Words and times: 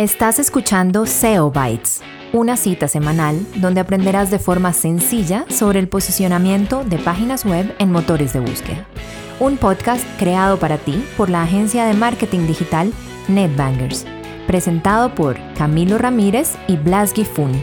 Estás 0.00 0.38
escuchando 0.38 1.06
SEO 1.06 1.50
Bytes, 1.50 2.02
una 2.32 2.56
cita 2.56 2.86
semanal 2.86 3.44
donde 3.56 3.80
aprenderás 3.80 4.30
de 4.30 4.38
forma 4.38 4.72
sencilla 4.72 5.44
sobre 5.50 5.80
el 5.80 5.88
posicionamiento 5.88 6.84
de 6.84 6.98
páginas 6.98 7.44
web 7.44 7.74
en 7.80 7.90
motores 7.90 8.32
de 8.32 8.38
búsqueda. 8.38 8.86
Un 9.40 9.56
podcast 9.56 10.06
creado 10.16 10.56
para 10.56 10.78
ti 10.78 11.04
por 11.16 11.30
la 11.30 11.42
agencia 11.42 11.84
de 11.84 11.94
marketing 11.94 12.46
digital 12.46 12.92
NetBangers, 13.26 14.06
presentado 14.46 15.16
por 15.16 15.36
Camilo 15.54 15.98
Ramírez 15.98 16.54
y 16.68 16.76
Blas 16.76 17.12
Gifun. 17.12 17.60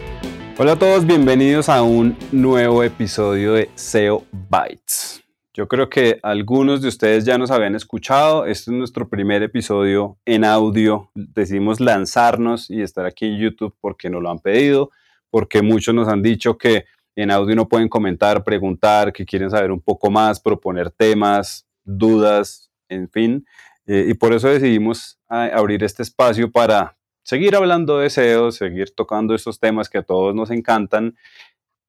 Hola 0.58 0.74
a 0.74 0.76
todos, 0.78 1.06
bienvenidos 1.06 1.70
a 1.70 1.84
un 1.84 2.18
nuevo 2.34 2.84
episodio 2.84 3.54
de 3.54 3.70
SEO 3.76 4.26
Bytes. 4.50 5.25
Yo 5.56 5.70
creo 5.70 5.90
que 5.90 6.20
algunos 6.22 6.82
de 6.82 6.90
ustedes 6.90 7.24
ya 7.24 7.38
nos 7.38 7.50
habían 7.50 7.76
escuchado. 7.76 8.46
Este 8.46 8.72
es 8.72 8.78
nuestro 8.78 9.08
primer 9.08 9.42
episodio 9.42 10.18
en 10.26 10.44
audio. 10.44 11.12
Decidimos 11.16 11.80
lanzarnos 11.80 12.70
y 12.70 12.82
estar 12.82 13.06
aquí 13.06 13.26
en 13.26 13.38
YouTube 13.38 13.74
porque 13.80 14.10
nos 14.10 14.22
lo 14.22 14.30
han 14.30 14.40
pedido, 14.40 14.92
porque 15.30 15.62
muchos 15.62 15.96
nos 15.96 16.10
han 16.10 16.22
dicho 16.22 16.58
que 16.58 16.84
en 17.16 17.32
audio 17.32 17.56
no 17.56 17.70
pueden 17.70 17.88
comentar, 17.88 18.44
preguntar, 18.44 19.14
que 19.14 19.26
quieren 19.26 19.50
saber 19.50 19.72
un 19.72 19.80
poco 19.80 20.12
más, 20.12 20.42
proponer 20.42 20.92
temas, 20.92 21.66
dudas, 21.86 22.70
en 22.90 23.10
fin. 23.10 23.48
Eh, 23.88 24.08
y 24.10 24.14
por 24.16 24.34
eso 24.34 24.50
decidimos 24.50 25.22
abrir 25.30 25.86
este 25.86 26.04
espacio 26.04 26.52
para 26.52 26.98
seguir 27.24 27.56
hablando 27.56 28.00
de 28.00 28.10
SEO, 28.10 28.52
seguir 28.52 28.94
tocando 28.94 29.34
estos 29.34 29.58
temas 29.62 29.88
que 29.88 30.00
a 30.00 30.04
todos 30.04 30.36
nos 30.36 30.52
encantan. 30.52 31.16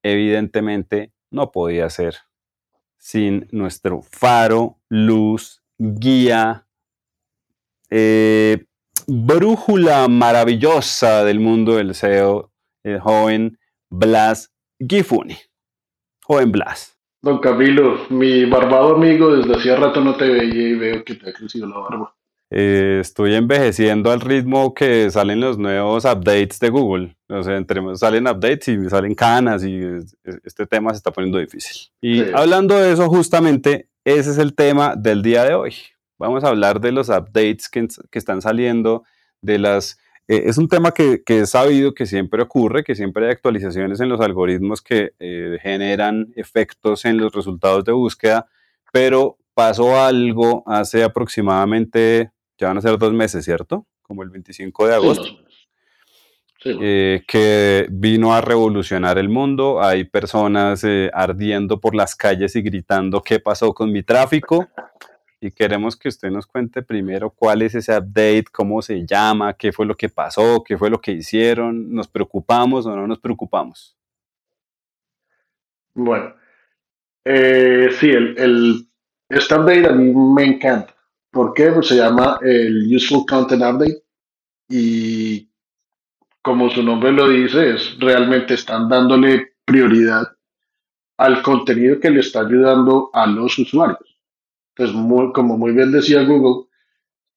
Evidentemente 0.03 1.11
no 1.31 1.51
podía 1.51 1.89
ser 1.89 2.15
sin 2.97 3.47
nuestro 3.51 4.01
faro, 4.01 4.77
luz, 4.89 5.61
guía, 5.77 6.65
eh, 7.89 8.65
brújula 9.07 10.07
maravillosa 10.07 11.23
del 11.23 11.39
mundo 11.39 11.75
del 11.75 11.95
SEO, 11.95 12.51
el 12.83 12.99
joven 12.99 13.57
Blas 13.89 14.53
Gifuni. 14.79 15.37
Joven 16.23 16.51
Blas. 16.51 16.97
Don 17.21 17.39
Camilo, 17.39 18.05
mi 18.09 18.45
barbado 18.45 18.95
amigo, 18.95 19.35
desde 19.35 19.55
hacía 19.55 19.75
rato 19.77 20.01
no 20.01 20.15
te 20.17 20.27
veía 20.27 20.69
y 20.69 20.75
veo 20.75 21.03
que 21.03 21.15
te 21.15 21.29
ha 21.29 21.33
crecido 21.33 21.67
la 21.67 21.77
barba. 21.77 22.16
Eh, 22.49 22.99
estoy 23.01 23.35
envejeciendo 23.35 24.09
al 24.11 24.21
ritmo 24.21 24.73
que 24.73 25.11
salen 25.11 25.41
los 25.41 25.57
nuevos 25.57 26.05
updates 26.05 26.59
de 26.59 26.69
Google. 26.69 27.17
O 27.27 27.43
sea, 27.43 27.57
entre, 27.57 27.81
salen 27.95 28.27
updates 28.27 28.67
y 28.69 28.89
salen 28.89 29.15
canas 29.15 29.63
y 29.65 29.81
este 30.43 30.65
tema 30.65 30.91
se 30.91 30.97
está 30.97 31.11
poniendo 31.11 31.39
difícil. 31.39 31.91
Y 32.01 32.23
hablando 32.31 32.79
de 32.79 32.93
eso, 32.93 33.09
justamente, 33.09 33.89
ese 34.05 34.31
es 34.31 34.37
el 34.37 34.55
tema 34.55 34.95
del 34.95 35.21
día 35.21 35.43
de 35.43 35.55
hoy. 35.55 35.75
Vamos 36.17 36.43
a 36.43 36.47
hablar 36.47 36.79
de 36.79 36.93
los 36.93 37.09
updates 37.09 37.69
que, 37.69 37.87
están 38.13 38.41
saliendo, 38.41 39.03
de 39.41 39.59
las... 39.59 39.99
Eh, 40.29 40.43
es 40.45 40.57
un 40.57 40.67
tema 40.67 40.91
que, 40.91 41.23
que, 41.23 41.41
es 41.41 41.51
sabido 41.51 41.93
que 41.93 42.05
siempre 42.05 42.41
ocurre, 42.41 42.83
que 42.83 42.95
siempre 42.95 43.25
hay 43.25 43.31
actualizaciones 43.31 43.99
en 43.99 44.09
los 44.09 44.21
algoritmos 44.21 44.81
que 44.81 45.13
eh, 45.19 45.57
generan 45.61 46.31
efectos 46.35 47.05
en 47.05 47.17
los 47.17 47.33
resultados 47.33 47.83
de 47.83 47.91
búsqueda, 47.91 48.47
pero 48.91 49.37
pasó 49.53 49.99
algo 49.99 50.63
hace 50.65 51.03
aproximadamente 51.03 52.31
ya 52.57 52.67
van 52.67 52.77
a 52.77 52.81
ser 52.81 52.97
dos 52.97 53.13
meses, 53.13 53.45
¿cierto? 53.45 53.85
Como 54.01 54.23
el 54.23 54.29
25 54.29 54.87
de 54.87 54.95
agosto. 54.95 55.47
Eh, 56.65 57.23
que 57.27 57.87
vino 57.89 58.33
a 58.33 58.41
revolucionar 58.41 59.17
el 59.17 59.29
mundo. 59.29 59.81
Hay 59.81 60.05
personas 60.05 60.83
eh, 60.83 61.09
ardiendo 61.13 61.79
por 61.79 61.95
las 61.95 62.15
calles 62.15 62.55
y 62.55 62.61
gritando 62.61 63.21
qué 63.21 63.39
pasó 63.39 63.73
con 63.73 63.91
mi 63.91 64.03
tráfico. 64.03 64.67
Y 65.39 65.51
queremos 65.51 65.95
que 65.95 66.09
usted 66.09 66.31
nos 66.31 66.47
cuente 66.47 66.81
primero 66.81 67.29
cuál 67.29 67.61
es 67.61 67.75
ese 67.75 67.95
update, 67.95 68.45
cómo 68.51 68.81
se 68.81 69.05
llama, 69.05 69.53
qué 69.53 69.71
fue 69.71 69.85
lo 69.85 69.95
que 69.95 70.09
pasó, 70.09 70.63
qué 70.65 70.77
fue 70.77 70.89
lo 70.89 70.99
que 70.99 71.11
hicieron, 71.11 71.93
nos 71.93 72.07
preocupamos 72.07 72.87
o 72.87 72.95
no 72.95 73.05
nos 73.05 73.19
preocupamos. 73.19 73.95
Bueno, 75.93 76.33
eh, 77.23 77.89
sí, 77.99 78.09
el, 78.09 78.35
el, 78.39 78.87
este 79.29 79.53
update 79.53 79.87
a 79.87 79.91
mí 79.91 80.11
me 80.11 80.43
encanta. 80.43 80.96
¿Por 81.37 81.53
qué? 81.53 81.71
Pues 81.71 81.89
se 81.89 81.97
llama 81.97 82.39
el 82.41 82.91
Useful 82.95 83.23
Content 83.27 83.61
Update 83.61 84.03
y 84.67 85.47
como 86.41 86.67
su 86.71 86.81
nombre 86.81 87.11
lo 87.11 87.29
dice, 87.29 87.75
es 87.75 87.95
realmente 87.99 88.55
están 88.55 88.89
dándole 88.89 89.53
prioridad 89.63 90.35
al 91.15 91.43
contenido 91.43 91.99
que 91.99 92.09
le 92.09 92.21
está 92.21 92.39
ayudando 92.39 93.11
a 93.13 93.27
los 93.27 93.55
usuarios. 93.59 94.19
Entonces, 94.75 95.31
como 95.31 95.59
muy 95.59 95.73
bien 95.73 95.91
decía 95.91 96.23
Google, 96.23 96.69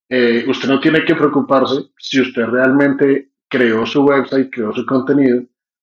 eh, 0.09 0.47
usted 0.49 0.71
no 0.71 0.81
tiene 0.81 1.05
que 1.05 1.15
preocuparse 1.15 1.91
si 1.99 2.23
usted 2.23 2.47
realmente 2.47 3.33
creó 3.51 3.85
su 3.85 4.03
website, 4.03 4.49
creó 4.51 4.73
su 4.73 4.87
contenido 4.87 5.43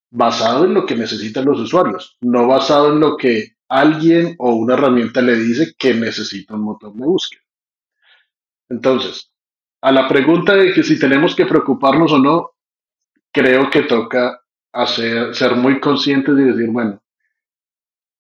basado 0.10 0.66
en 0.66 0.74
lo 0.74 0.88
que 0.88 0.96
necesitan 0.96 1.46
los 1.46 1.60
usuarios, 1.60 2.18
no 2.22 2.48
basado 2.48 2.94
en 2.94 3.00
lo 3.00 3.16
que 3.16 3.58
alguien 3.70 4.34
o 4.40 4.56
una 4.56 4.74
herramienta 4.74 5.22
le 5.22 5.36
dice 5.36 5.76
que 5.78 5.94
necesita 5.94 6.56
un 6.56 6.62
motor 6.62 6.96
de 6.96 7.06
búsqueda. 7.06 7.47
Entonces, 8.70 9.32
a 9.82 9.92
la 9.92 10.08
pregunta 10.08 10.56
de 10.56 10.74
que 10.74 10.84
si 10.84 11.00
tenemos 11.00 11.36
que 11.36 11.46
preocuparnos 11.46 12.12
o 12.12 12.20
no, 12.20 12.52
creo 13.32 13.70
que 13.70 13.84
toca 13.84 14.42
hacer, 14.74 15.36
ser 15.36 15.56
muy 15.56 15.80
conscientes 15.80 16.38
y 16.38 16.44
decir, 16.44 16.70
bueno, 16.70 17.02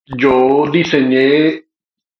yo 0.06 0.66
diseñé 0.72 1.66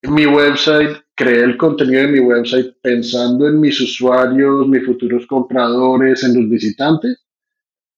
mi 0.04 0.26
website, 0.26 1.06
creé 1.16 1.44
el 1.44 1.58
contenido 1.58 2.02
de 2.02 2.08
mi 2.08 2.20
website 2.20 2.76
pensando 2.82 3.48
en 3.48 3.60
mis 3.60 3.80
usuarios, 3.80 4.68
mis 4.68 4.86
futuros 4.86 5.26
compradores, 5.26 6.24
en 6.24 6.40
los 6.40 6.50
visitantes, 6.50 7.26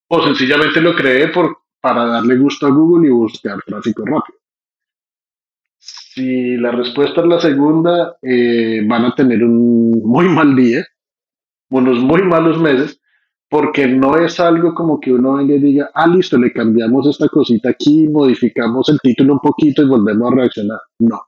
o 0.10 0.24
sencillamente 0.24 0.82
lo 0.82 0.96
creé 0.96 1.30
por, 1.30 1.58
para 1.82 2.06
darle 2.06 2.38
gusto 2.38 2.68
a 2.68 2.72
Google 2.72 3.08
y 3.08 3.12
buscar 3.12 3.62
tráfico 3.66 4.06
rápido. 4.06 4.39
Si 6.20 6.58
la 6.58 6.72
respuesta 6.72 7.22
es 7.22 7.28
la 7.28 7.40
segunda, 7.40 8.18
eh, 8.22 8.82
van 8.86 9.06
a 9.06 9.16
tener 9.16 9.42
un 9.42 10.02
muy 10.04 10.28
mal 10.28 10.54
día, 10.54 10.86
unos 11.70 12.00
muy 12.00 12.24
malos 12.24 12.60
meses, 12.60 13.00
porque 13.48 13.88
no 13.88 14.18
es 14.18 14.38
algo 14.42 14.76
como 14.76 15.00
que 15.00 15.14
uno 15.14 15.36
venga 15.36 15.56
y 15.56 15.60
diga, 15.60 15.92
ah, 15.94 16.08
listo, 16.08 16.38
le 16.38 16.52
cambiamos 16.52 17.08
esta 17.08 17.30
cosita 17.30 17.70
aquí, 17.70 18.10
modificamos 18.10 18.90
el 18.90 19.00
título 19.00 19.36
un 19.36 19.40
poquito 19.40 19.82
y 19.82 19.88
volvemos 19.88 20.30
a 20.30 20.36
reaccionar. 20.36 20.80
No, 21.00 21.22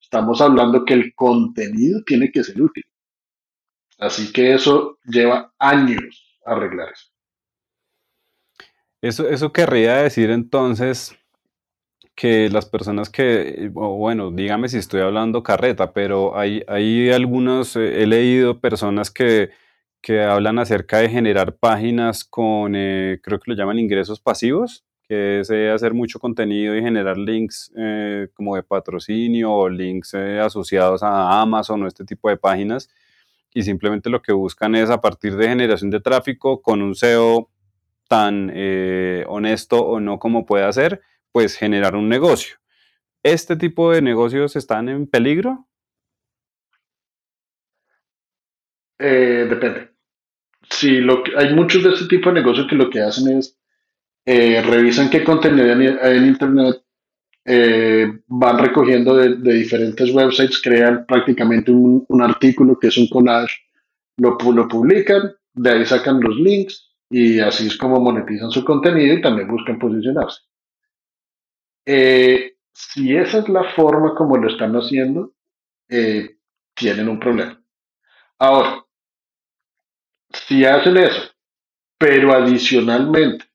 estamos 0.00 0.40
hablando 0.40 0.84
que 0.84 0.94
el 0.94 1.12
contenido 1.16 2.00
tiene 2.06 2.30
que 2.30 2.44
ser 2.44 2.62
útil. 2.62 2.84
Así 3.98 4.32
que 4.32 4.54
eso 4.54 4.98
lleva 5.04 5.52
años 5.58 6.38
arreglar 6.46 6.92
eso. 6.92 7.08
Eso, 9.02 9.28
eso 9.28 9.52
querría 9.52 9.96
decir 9.96 10.30
entonces 10.30 11.18
que 12.18 12.50
las 12.50 12.66
personas 12.66 13.10
que, 13.10 13.70
bueno, 13.72 14.32
dígame 14.32 14.68
si 14.68 14.76
estoy 14.76 15.02
hablando 15.02 15.44
carreta, 15.44 15.92
pero 15.92 16.36
hay, 16.36 16.64
hay 16.66 17.12
algunos, 17.12 17.76
eh, 17.76 18.02
he 18.02 18.08
leído 18.08 18.58
personas 18.58 19.12
que, 19.12 19.50
que, 20.02 20.24
hablan 20.24 20.58
acerca 20.58 20.98
de 20.98 21.10
generar 21.10 21.54
páginas 21.58 22.24
con, 22.24 22.74
eh, 22.74 23.20
creo 23.22 23.38
que 23.38 23.52
lo 23.52 23.56
llaman 23.56 23.78
ingresos 23.78 24.18
pasivos, 24.18 24.84
que 25.04 25.38
es 25.38 25.50
eh, 25.50 25.70
hacer 25.70 25.94
mucho 25.94 26.18
contenido 26.18 26.74
y 26.74 26.82
generar 26.82 27.16
links 27.16 27.72
como 28.34 28.56
de 28.56 28.64
patrocinio 28.64 29.52
o 29.52 29.68
links 29.68 30.12
asociados 30.14 31.04
a 31.04 31.40
Amazon 31.40 31.84
o 31.84 31.86
este 31.86 32.04
tipo 32.04 32.28
de 32.28 32.36
páginas. 32.36 32.90
Y 33.54 33.62
simplemente 33.62 34.10
lo 34.10 34.22
que 34.22 34.32
buscan 34.32 34.74
es 34.74 34.90
a 34.90 35.00
partir 35.00 35.36
de 35.36 35.48
generación 35.48 35.90
de 35.90 36.00
tráfico 36.00 36.62
con 36.62 36.82
un 36.82 36.96
SEO 36.96 37.48
tan 38.08 38.52
honesto 39.28 39.86
o 39.86 40.00
no 40.00 40.18
como 40.18 40.46
puede 40.46 40.64
hacer, 40.64 41.00
pues 41.32 41.56
generar 41.56 41.94
un 41.96 42.08
negocio. 42.08 42.56
¿Este 43.22 43.56
tipo 43.56 43.92
de 43.92 44.02
negocios 44.02 44.56
están 44.56 44.88
en 44.88 45.06
peligro? 45.06 45.68
Eh, 48.98 49.46
depende. 49.48 49.90
Si 50.70 51.00
lo 51.00 51.22
hay 51.36 51.54
muchos 51.54 51.82
de 51.82 51.90
este 51.90 52.06
tipo 52.06 52.30
de 52.30 52.40
negocios 52.40 52.66
que 52.68 52.76
lo 52.76 52.90
que 52.90 53.00
hacen 53.00 53.38
es 53.38 53.58
eh, 54.30 54.60
revisan 54.60 55.08
qué 55.08 55.24
contenido 55.24 55.64
hay 56.02 56.18
en, 56.18 56.26
Internet, 56.26 56.82
eh, 57.46 58.12
van 58.26 58.58
recogiendo 58.58 59.16
de, 59.16 59.36
diferentes 59.36 60.12
websites, 60.12 60.60
crean 60.60 61.06
prácticamente 61.06 61.70
un, 61.70 62.22
artículo 62.22 62.78
que 62.78 62.88
es 62.88 62.98
un 62.98 63.08
collage, 63.08 63.56
lo, 64.18 64.36
lo 64.52 64.68
publican, 64.68 65.32
de 65.54 65.70
ahí 65.70 65.86
sacan 65.86 66.20
los 66.20 66.36
links 66.36 66.90
y 67.08 67.40
así 67.40 67.68
es 67.68 67.78
como 67.78 68.00
monetizan 68.00 68.50
su 68.50 68.62
contenido 68.66 69.14
y 69.14 69.22
también 69.22 69.48
buscan 69.48 69.78
posicionarse. 69.78 70.42
Eh, 71.90 72.56
si 72.70 73.16
esa 73.16 73.38
es 73.38 73.48
la 73.48 73.64
forma 73.72 74.14
como 74.14 74.36
lo 74.36 74.48
están 74.50 74.74
haciendo, 74.74 75.32
eh, 75.88 76.36
tienen 76.74 77.08
un 77.08 77.18
problema. 77.18 77.58
Ahora, 78.38 78.84
si 80.30 80.66
hacen 80.66 80.98
eso, 80.98 81.22
pero 81.96 82.34
adicionalmente 82.34 83.46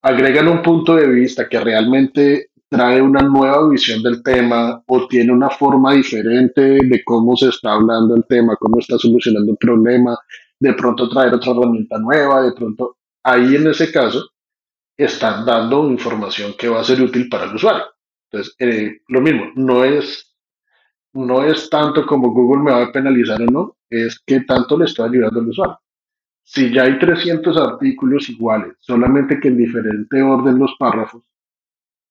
agregan 0.00 0.46
un 0.46 0.62
punto 0.62 0.94
de 0.94 1.08
vista 1.08 1.48
que 1.48 1.58
realmente 1.58 2.50
trae 2.68 3.02
una 3.02 3.22
nueva 3.22 3.68
visión 3.68 4.00
del 4.00 4.22
tema 4.22 4.80
o 4.86 5.08
tiene 5.08 5.32
una 5.32 5.50
forma 5.50 5.92
diferente 5.94 6.62
de 6.62 7.04
cómo 7.04 7.36
se 7.36 7.48
está 7.48 7.72
hablando 7.72 8.14
el 8.14 8.24
tema, 8.28 8.54
cómo 8.60 8.78
está 8.78 8.96
solucionando 8.96 9.50
el 9.50 9.58
problema, 9.58 10.16
de 10.60 10.72
pronto 10.74 11.08
traer 11.08 11.34
otra 11.34 11.50
herramienta 11.50 11.98
nueva, 11.98 12.42
de 12.42 12.52
pronto, 12.52 12.98
ahí 13.24 13.56
en 13.56 13.66
ese 13.66 13.90
caso, 13.90 14.24
están 14.96 15.44
dando 15.44 15.90
información 15.90 16.54
que 16.58 16.68
va 16.68 16.80
a 16.80 16.84
ser 16.84 17.00
útil 17.02 17.28
para 17.28 17.44
el 17.44 17.54
usuario. 17.54 17.84
Entonces, 18.30 18.54
eh, 18.58 19.00
lo 19.08 19.20
mismo, 19.20 19.50
no 19.54 19.84
es, 19.84 20.36
no 21.12 21.44
es 21.44 21.68
tanto 21.70 22.06
como 22.06 22.32
Google 22.32 22.62
me 22.62 22.72
va 22.72 22.84
a 22.84 22.92
penalizar 22.92 23.40
o 23.40 23.46
no, 23.46 23.76
es 23.90 24.18
que 24.26 24.40
tanto 24.40 24.78
le 24.78 24.86
estoy 24.86 25.10
ayudando 25.10 25.40
al 25.40 25.48
usuario. 25.48 25.80
Si 26.42 26.72
ya 26.72 26.84
hay 26.84 26.98
300 26.98 27.56
artículos 27.56 28.28
iguales, 28.28 28.76
solamente 28.80 29.40
que 29.40 29.48
en 29.48 29.56
diferente 29.56 30.22
orden 30.22 30.58
los 30.58 30.74
párrafos, 30.78 31.22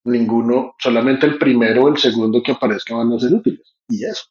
ninguno, 0.04 0.74
solamente 0.78 1.26
el 1.26 1.38
primero 1.38 1.84
o 1.84 1.88
el 1.88 1.96
segundo 1.96 2.42
que 2.42 2.52
aparezca 2.52 2.94
van 2.94 3.12
a 3.12 3.18
ser 3.18 3.32
útiles. 3.32 3.76
Y 3.88 4.04
eso. 4.04 4.24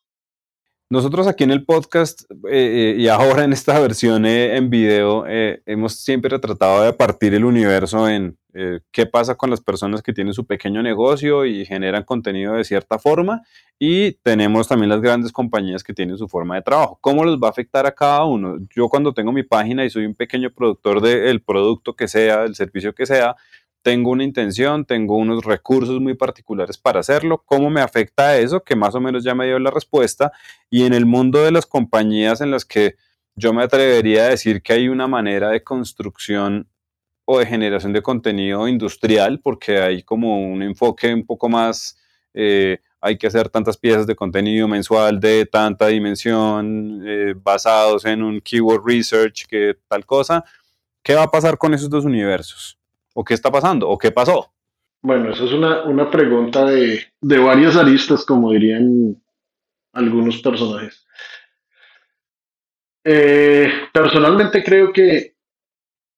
Nosotros 0.90 1.28
aquí 1.28 1.44
en 1.44 1.52
el 1.52 1.66
podcast 1.66 2.22
eh, 2.48 2.94
eh, 2.94 2.96
y 3.00 3.07
ahora 3.07 3.44
en 3.44 3.54
esta 3.54 3.80
versión 3.80 4.25
eh, 4.25 4.56
en 4.56 4.69
video 4.69 5.25
hemos 5.28 5.96
siempre 5.96 6.38
tratado 6.38 6.84
de 6.84 6.94
partir 6.94 7.34
el 7.34 7.44
universo 7.44 8.07
en 8.07 8.38
qué 8.92 9.06
pasa 9.06 9.36
con 9.36 9.50
las 9.50 9.62
personas 9.62 10.02
que 10.02 10.13
tienen 10.13 10.34
su 10.34 10.46
pequeño 10.46 10.81
negocio 10.81 11.46
y 11.46 11.66
generan 11.66 12.04
contenido 12.04 12.54
de 12.54 12.63
cierta 12.63 12.98
forma 13.00 13.42
y 13.78 14.13
tenemos 14.24 14.68
también 14.68 14.90
las 14.90 15.02
grandes 15.02 15.31
compañías 15.34 15.84
que 15.84 15.94
tienen 15.94 16.18
su 16.18 16.30
forma 16.30 16.56
de 16.56 16.62
trabajo. 16.62 16.98
¿Cómo 17.02 17.25
les 17.25 17.36
va 17.36 17.48
a 17.48 17.52
afectar 17.52 17.86
a 17.86 17.94
cada 17.94 18.24
uno? 18.24 18.57
Yo 18.74 18.88
cuando 18.88 19.13
tengo 19.13 19.34
mi 19.34 19.44
página 19.44 19.84
y 19.84 19.90
soy 19.90 20.06
un 20.06 20.16
pequeño 20.16 20.50
productor 20.52 21.02
del 21.02 21.42
producto 21.42 21.94
que 21.94 22.07
sea, 22.07 22.44
del 22.44 22.56
servicio 22.56 22.96
que 22.96 23.06
sea, 23.06 23.36
tengo 23.81 24.10
una 24.12 24.24
intención, 24.24 24.86
tengo 24.86 25.18
unos 25.18 25.44
recursos 25.44 26.00
muy 26.00 26.16
particulares 26.16 26.78
para 26.78 27.02
hacerlo, 27.02 27.44
¿cómo 27.46 27.69
me 27.69 27.81
afecta 27.81 28.38
eso? 28.38 28.63
Que 28.63 28.75
más 28.75 28.96
o 28.96 29.02
menos 29.02 29.24
ya 29.24 29.36
me 29.36 29.46
dio 29.46 29.60
la 29.60 29.69
respuesta. 29.69 30.31
Y 30.72 30.86
en 30.86 30.94
el 30.94 31.06
mundo 31.06 31.44
de 31.44 31.52
las 31.52 31.66
compañías 31.68 32.42
en 32.42 32.50
las 32.50 32.66
que 32.66 32.96
yo 33.36 33.54
me 33.54 33.63
atrevería 33.63 34.24
a 34.24 34.30
decir 34.30 34.62
que 34.62 34.74
hay 34.74 34.88
una 34.88 35.07
manera 35.07 35.50
de 35.50 35.62
construcción 35.62 36.68
o 37.25 37.39
de 37.39 37.45
generación 37.45 37.92
de 37.92 38.01
contenido 38.01 38.68
industrial, 38.68 39.39
porque 39.44 39.80
hay 39.80 40.04
como 40.04 40.39
un 40.39 40.62
enfoque 40.62 41.13
un 41.13 41.25
poco 41.25 41.50
más, 41.50 42.00
eh, 42.33 42.80
hay 43.01 43.18
que 43.18 43.27
hacer 43.27 43.50
tantas 43.50 43.77
piezas 43.77 44.07
de 44.07 44.16
contenido 44.16 44.68
mensual 44.68 45.19
de 45.19 45.45
tanta 45.45 45.88
dimensión, 45.88 47.01
eh, 47.06 47.33
basados 47.36 48.06
en 48.06 48.24
un 48.24 48.39
keyword 48.39 48.83
research, 48.86 49.45
que 49.48 49.75
tal 49.88 50.06
cosa. 50.06 50.44
¿Qué 51.04 51.16
va 51.16 51.24
a 51.24 51.31
pasar 51.31 51.57
con 51.57 51.74
esos 51.74 51.89
dos 51.89 52.06
universos? 52.06 52.77
¿O 53.13 53.24
qué 53.24 53.33
está 53.33 53.51
pasando? 53.51 53.89
¿O 53.89 53.98
qué 53.98 54.12
pasó? 54.12 54.51
Bueno, 55.01 55.31
eso 55.31 55.45
es 55.45 55.51
una, 55.51 56.10
pregunta 56.10 56.66
de, 56.66 57.00
de 57.21 57.38
varias 57.38 57.75
aristas, 57.75 58.25
como 58.25 58.51
dirían 58.51 59.16
algunos 59.94 60.42
personajes. 60.42 61.06
Eh, 63.04 63.71
personalmente 63.94 64.63
creo 64.63 64.92
que 64.92 65.35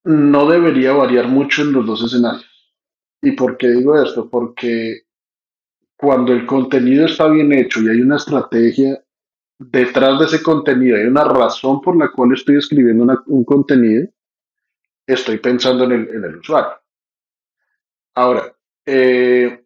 no 0.08 0.50
debería 0.50 0.94
variar 0.94 1.28
mucho 1.28 1.64
en 1.64 1.74
los 1.74 1.86
dos 1.86 2.02
escenarios. 2.02 2.46
¿Y 3.22 3.34
por 3.34 3.58
qué 3.58 3.68
digo 3.68 4.02
esto? 4.02 4.30
Porque 4.30 5.02
cuando 5.98 6.32
el 6.32 6.46
contenido 6.46 7.06
está 7.06 7.28
bien 7.28 7.52
hecho 7.52 7.82
y 7.82 7.90
hay 7.90 8.00
una 8.00 8.16
estrategia 8.16 9.04
detrás 9.60 10.20
de 10.20 10.26
ese 10.26 10.42
contenido, 10.42 10.96
hay 10.96 11.08
una 11.08 11.26
razón 11.26 11.82
por 11.82 11.98
la 11.98 12.10
cual 12.10 12.32
estoy 12.34 12.58
escribiendo 12.58 13.06
un 13.26 13.44
contenido, 13.44 14.08
estoy 15.06 15.40
pensando 15.40 15.84
en 15.84 15.92
el, 15.92 16.38
usuario. 16.38 16.80
Ahora, 18.16 18.56
eh, 18.86 19.66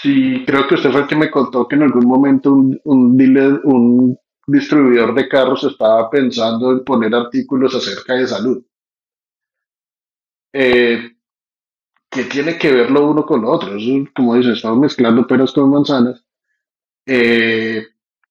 sí, 0.00 0.44
creo 0.46 0.66
que 0.66 0.76
usted 0.76 0.90
fue 0.90 1.02
el 1.02 1.06
que 1.08 1.16
me 1.16 1.30
contó 1.30 1.68
que 1.68 1.76
en 1.76 1.82
algún 1.82 2.06
momento 2.06 2.54
un 2.54 4.18
distribuidor 4.46 5.14
de 5.14 5.28
carros 5.28 5.62
estaba 5.64 6.08
pensando 6.08 6.72
en 6.72 6.84
poner 6.84 7.14
artículos 7.14 7.74
acerca 7.74 8.14
de 8.14 8.26
salud. 8.26 8.64
Eh, 10.52 11.12
¿Qué 12.10 12.24
tiene 12.24 12.56
que 12.56 12.72
ver 12.72 12.90
lo 12.90 13.10
uno 13.10 13.26
con 13.26 13.42
lo 13.42 13.50
otro? 13.50 13.72
como 14.14 14.36
dice, 14.36 14.52
estamos 14.52 14.78
mezclando 14.78 15.26
peras 15.26 15.52
con 15.52 15.70
manzanas, 15.70 16.24
eh, 17.04 17.86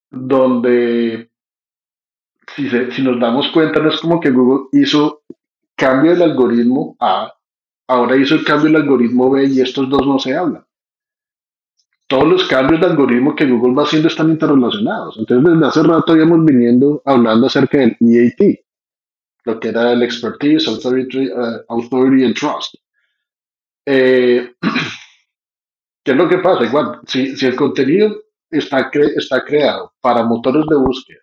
donde 0.10 1.30
si, 2.56 2.70
si 2.70 3.02
nos 3.04 3.20
damos 3.20 3.50
cuenta, 3.50 3.80
no 3.80 3.90
es 3.90 4.00
como 4.00 4.20
que 4.20 4.32
Google 4.32 4.70
hizo 4.72 5.24
cambio 5.76 6.12
del 6.12 6.24
algoritmo 6.24 6.96
A 7.00 7.36
ahora 7.88 8.18
hizo 8.18 8.36
el 8.36 8.44
cambio 8.44 8.70
el 8.70 8.76
algoritmo 8.78 9.30
B 9.30 9.46
y 9.46 9.62
estos 9.62 9.90
dos 9.90 10.06
no 10.06 10.20
se 10.20 10.36
hablan. 10.36 10.66
Todos 12.08 12.28
los 12.28 12.48
cambios 12.48 12.82
de 12.82 12.88
algoritmo 12.88 13.36
que 13.36 13.48
Google 13.48 13.74
va 13.74 13.84
haciendo 13.84 14.08
están 14.08 14.30
interrelacionados. 14.30 15.18
Entonces, 15.18 15.54
desde 15.54 15.66
hace 15.66 15.84
rato 15.84 16.12
habíamos 16.12 16.46
viniendo 16.46 17.02
hablando 17.04 17.48
acerca 17.48 17.80
del 17.80 17.98
EAT, 18.00 18.60
lo 19.46 19.60
que 19.60 19.70
era 19.70 19.94
el 19.94 20.04
Expertise, 20.04 20.68
Authority, 20.68 21.30
uh, 21.30 22.26
and 22.26 22.36
Trust. 22.36 22.76
Eh, 23.86 24.54
¿Qué 26.04 26.12
es 26.12 26.18
lo 26.18 26.28
que 26.28 26.38
pasa? 26.38 26.66
Igual, 26.66 27.00
si, 27.08 27.34
el 27.46 27.56
contenido 27.56 28.16
está, 28.50 28.92
está 29.16 29.44
creado 29.44 29.94
para 30.02 30.24
motores 30.24 30.66
de 30.70 30.76
búsqueda 30.76 31.20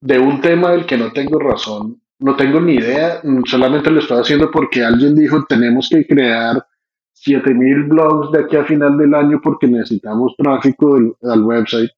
de 0.00 0.18
un 0.18 0.40
tema 0.40 0.72
del 0.72 0.86
que 0.86 0.96
no 0.96 1.12
tengo 1.12 1.38
razón 1.38 2.00
no 2.20 2.36
tengo 2.36 2.60
ni 2.60 2.74
idea, 2.74 3.20
mm, 3.22 3.44
solamente 3.44 3.90
lo 3.90 4.00
estoy 4.00 4.20
haciendo 4.20 4.50
porque 4.50 4.84
alguien 4.84 5.14
dijo 5.14 5.44
tenemos 5.48 5.88
que 5.88 6.06
crear 6.06 6.64
7000 7.12 7.84
blogs 7.84 8.32
de 8.32 8.44
aquí 8.44 8.56
a 8.56 8.64
final 8.64 8.96
del 8.96 9.14
año 9.14 9.40
porque 9.42 9.66
necesitamos 9.66 10.34
tráfico 10.36 10.96
al 11.22 11.42
website. 11.42 11.90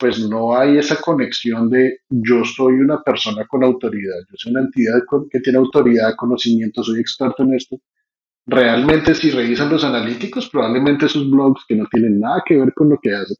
Pues 0.00 0.18
no 0.18 0.56
hay 0.56 0.78
esa 0.78 1.00
conexión 1.00 1.68
de 1.68 1.98
yo 2.08 2.44
soy 2.44 2.74
una 2.74 3.02
persona 3.02 3.46
con 3.46 3.62
autoridad, 3.62 4.16
yo 4.30 4.36
soy 4.36 4.52
una 4.52 4.62
entidad 4.62 5.00
que 5.30 5.40
tiene 5.40 5.58
autoridad, 5.58 6.14
conocimiento, 6.16 6.82
soy 6.82 7.00
experto 7.00 7.42
en 7.42 7.54
esto. 7.54 7.76
Realmente 8.46 9.14
si 9.14 9.30
revisan 9.30 9.68
los 9.68 9.84
analíticos, 9.84 10.48
probablemente 10.48 11.06
esos 11.06 11.30
blogs 11.30 11.64
que 11.68 11.76
no 11.76 11.86
tienen 11.90 12.18
nada 12.18 12.42
que 12.46 12.56
ver 12.56 12.72
con 12.74 12.88
lo 12.88 12.98
que 13.00 13.14
hacen, 13.14 13.36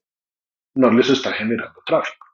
no 0.75 0.93
les 0.93 1.09
está 1.09 1.33
generando 1.33 1.81
tráfico. 1.87 2.27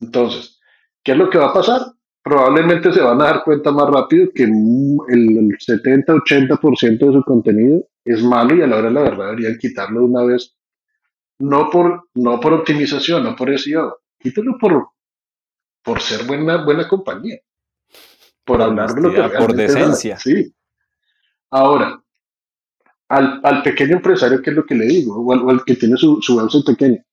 Entonces, 0.00 0.60
¿qué 1.02 1.12
es 1.12 1.18
lo 1.18 1.30
que 1.30 1.38
va 1.38 1.46
a 1.46 1.54
pasar? 1.54 1.80
probablemente 2.22 2.92
se 2.92 3.00
van 3.00 3.20
a 3.20 3.24
dar 3.24 3.42
cuenta 3.44 3.72
más 3.72 3.88
rápido 3.88 4.28
que 4.34 4.44
el 4.44 4.52
70-80% 4.52 6.98
de 6.98 7.12
su 7.12 7.22
contenido 7.24 7.82
es 8.04 8.22
malo 8.22 8.56
y 8.56 8.62
a 8.62 8.66
la 8.66 8.76
hora 8.76 8.88
de 8.88 8.94
la 8.94 9.02
verdad 9.02 9.30
deberían 9.30 9.58
quitarlo 9.58 10.04
una 10.04 10.24
vez. 10.24 10.56
No 11.40 11.70
por, 11.70 12.08
no 12.14 12.38
por 12.38 12.52
optimización, 12.52 13.24
no 13.24 13.34
por 13.34 13.58
SEO, 13.58 13.98
quítelo 14.18 14.56
por, 14.58 14.90
por 15.82 16.00
ser 16.00 16.26
buena, 16.26 16.64
buena 16.64 16.86
compañía. 16.86 17.38
Por 18.44 18.62
hablar 18.62 18.94
de 18.94 19.00
lo 19.00 19.12
que 19.12 19.36
Por 19.36 19.54
decencia. 19.54 20.18
Sí. 20.18 20.54
Ahora, 21.50 22.02
al, 23.08 23.40
al, 23.42 23.62
pequeño 23.62 23.96
empresario, 23.96 24.40
¿qué 24.42 24.50
es 24.50 24.56
lo 24.56 24.64
que 24.64 24.74
le 24.74 24.86
digo? 24.86 25.16
O 25.16 25.50
al, 25.50 25.64
que 25.64 25.76
tiene 25.76 25.96
su, 25.96 26.20
su 26.22 26.36
website 26.36 26.64
pequeño 26.64 27.04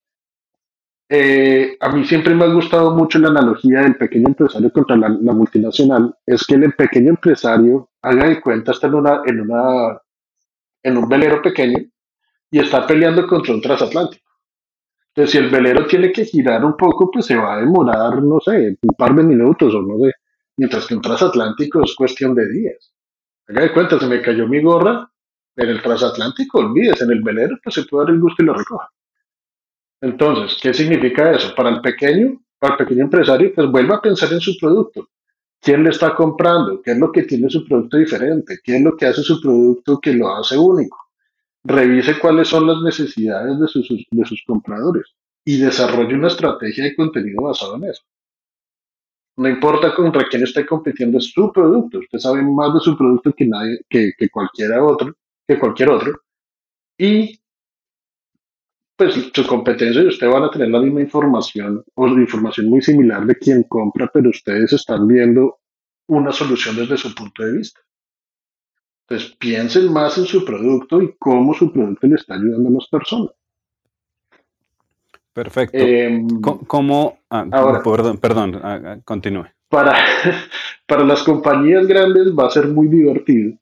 eh, 1.09 1.77
a 1.79 1.89
mí 1.89 2.05
siempre 2.05 2.35
me 2.35 2.43
ha 2.43 2.53
gustado 2.53 2.93
mucho 2.93 3.17
la 3.17 3.29
analogía 3.29 3.81
del 3.81 3.95
pequeño 3.95 4.27
empresario 4.27 4.71
contra 4.71 4.97
la, 4.97 5.09
multinacional. 5.09 6.13
Es 6.25 6.45
que 6.45 6.55
el 6.55 6.73
pequeño 6.73 7.11
empresario 7.11 7.89
haga 8.01 8.27
de 8.27 8.41
cuenta 8.41 8.71
está 8.73 8.87
en, 8.87 8.95
una, 8.95 9.21
en, 9.25 9.41
una, 9.41 10.01
en 10.83 10.97
un 10.97 11.07
velero 11.07 11.41
pequeño 11.41 11.79
y 12.51 12.59
está 12.59 12.85
peleando 12.85 13.27
contra 13.27 13.53
un 13.53 13.61
transatlántico. 13.61 14.25
Entonces, 15.09 15.31
si 15.31 15.37
el 15.37 15.49
velero 15.49 15.85
tiene 15.87 16.11
que 16.11 16.25
girar 16.25 16.63
un 16.63 16.77
poco, 16.77 17.09
pues 17.11 17.25
se 17.25 17.35
va 17.35 17.55
a 17.55 17.59
demorar, 17.59 18.21
no 18.21 18.39
sé, 18.39 18.77
un 18.81 18.95
par 18.95 19.15
de 19.15 19.23
minutos 19.23 19.73
o 19.73 19.81
no 19.81 19.97
sé. 20.05 20.13
Mientras 20.57 20.85
que 20.85 20.95
un 20.95 21.01
transatlántico 21.01 21.83
es 21.83 21.95
cuestión 21.95 22.35
de 22.35 22.47
días. 22.47 22.93
Haga 23.47 23.61
de 23.61 23.73
cuenta, 23.73 23.99
se 23.99 24.07
me 24.07 24.21
cayó 24.21 24.47
mi 24.47 24.61
gorra 24.61 25.09
en 25.55 25.69
el 25.69 25.81
transatlántico, 25.81 26.59
olvídese, 26.59 27.03
en 27.03 27.11
el 27.11 27.23
velero, 27.23 27.57
pues 27.63 27.75
se 27.75 27.83
puede 27.83 28.05
dar 28.05 28.13
el 28.13 28.21
gusto 28.21 28.43
y 28.43 28.45
lo 28.45 28.53
recoja. 28.53 28.89
Entonces, 30.01 30.59
¿qué 30.61 30.73
significa 30.73 31.31
eso? 31.31 31.55
Para 31.55 31.69
el 31.69 31.81
pequeño, 31.81 32.39
para 32.59 32.75
el 32.75 32.77
pequeño 32.77 33.03
empresario, 33.03 33.51
pues 33.55 33.71
vuelva 33.71 33.95
a 33.95 34.01
pensar 34.01 34.31
en 34.33 34.39
su 34.39 34.55
producto. 34.57 35.09
¿Quién 35.59 35.83
le 35.83 35.89
está 35.89 36.13
comprando? 36.13 36.81
¿Qué 36.83 36.91
es 36.91 36.97
lo 36.99 37.11
que 37.11 37.23
tiene 37.23 37.49
su 37.49 37.65
producto 37.65 37.97
diferente? 37.97 38.59
¿Qué 38.63 38.77
es 38.77 38.83
lo 38.83 38.95
que 38.95 39.07
hace 39.07 39.23
su 39.23 39.41
producto 39.41 39.99
que 39.99 40.13
lo 40.13 40.35
hace 40.35 40.55
único? 40.57 41.06
Revise 41.67 42.17
cuáles 42.19 42.47
son 42.47 42.65
las 42.65 42.81
necesidades 42.81 43.59
de 43.59 43.67
sus, 43.67 43.89
de 44.09 44.25
sus 44.25 44.41
compradores 44.47 45.13
y 45.45 45.57
desarrolle 45.57 46.15
una 46.15 46.29
estrategia 46.29 46.85
de 46.85 46.95
contenido 46.95 47.43
basado 47.43 47.75
en 47.75 47.83
eso. 47.85 48.03
No 49.35 49.49
importa 49.49 49.93
contra 49.93 50.25
quién 50.29 50.43
esté 50.43 50.65
compitiendo, 50.65 51.17
es 51.17 51.25
su 51.31 51.51
producto. 51.51 51.99
Usted 51.99 52.19
sabe 52.19 52.41
más 52.41 52.73
de 52.73 52.79
su 52.79 52.97
producto 52.97 53.33
que 53.33 53.45
nadie, 53.45 53.81
que, 53.89 54.13
que 54.17 54.29
cualquiera 54.29 54.81
otro, 54.81 55.13
que 55.45 55.59
cualquier 55.59 55.89
otro. 55.89 56.21
Y 56.97 57.37
pues 58.95 59.29
su 59.33 59.45
competencia 59.45 60.01
y 60.01 60.07
usted 60.07 60.27
van 60.27 60.43
a 60.43 60.49
tener 60.49 60.69
la 60.69 60.79
misma 60.79 61.01
información 61.01 61.83
o 61.95 62.07
información 62.07 62.67
muy 62.67 62.81
similar 62.81 63.25
de 63.25 63.35
quien 63.35 63.63
compra, 63.63 64.09
pero 64.11 64.29
ustedes 64.29 64.71
están 64.71 65.05
viendo 65.05 65.59
una 66.07 66.31
solución 66.31 66.77
desde 66.77 66.97
su 66.97 67.13
punto 67.13 67.43
de 67.43 67.57
vista. 67.57 67.81
Entonces 69.09 69.37
piensen 69.37 69.93
más 69.93 70.17
en 70.17 70.25
su 70.25 70.43
producto 70.43 71.01
y 71.01 71.15
cómo 71.17 71.53
su 71.53 71.71
producto 71.71 72.07
le 72.07 72.15
está 72.15 72.35
ayudando 72.35 72.67
a 72.67 72.71
las 72.73 72.87
personas. 72.87 73.31
Perfecto. 75.31 75.77
Em, 75.77 76.27
¿Cómo? 76.41 77.19
Ah, 77.29 77.45
perdón, 77.83 78.17
perdón, 78.17 78.59
ah, 78.61 78.81
ah, 78.83 78.97
continúe. 79.05 79.45
para, 79.69 79.95
para 80.87 81.05
las 81.05 81.23
compañías 81.23 81.87
grandes 81.87 82.33
va 82.37 82.47
a 82.47 82.49
ser 82.49 82.67
muy 82.67 82.87
divertido 82.87 83.57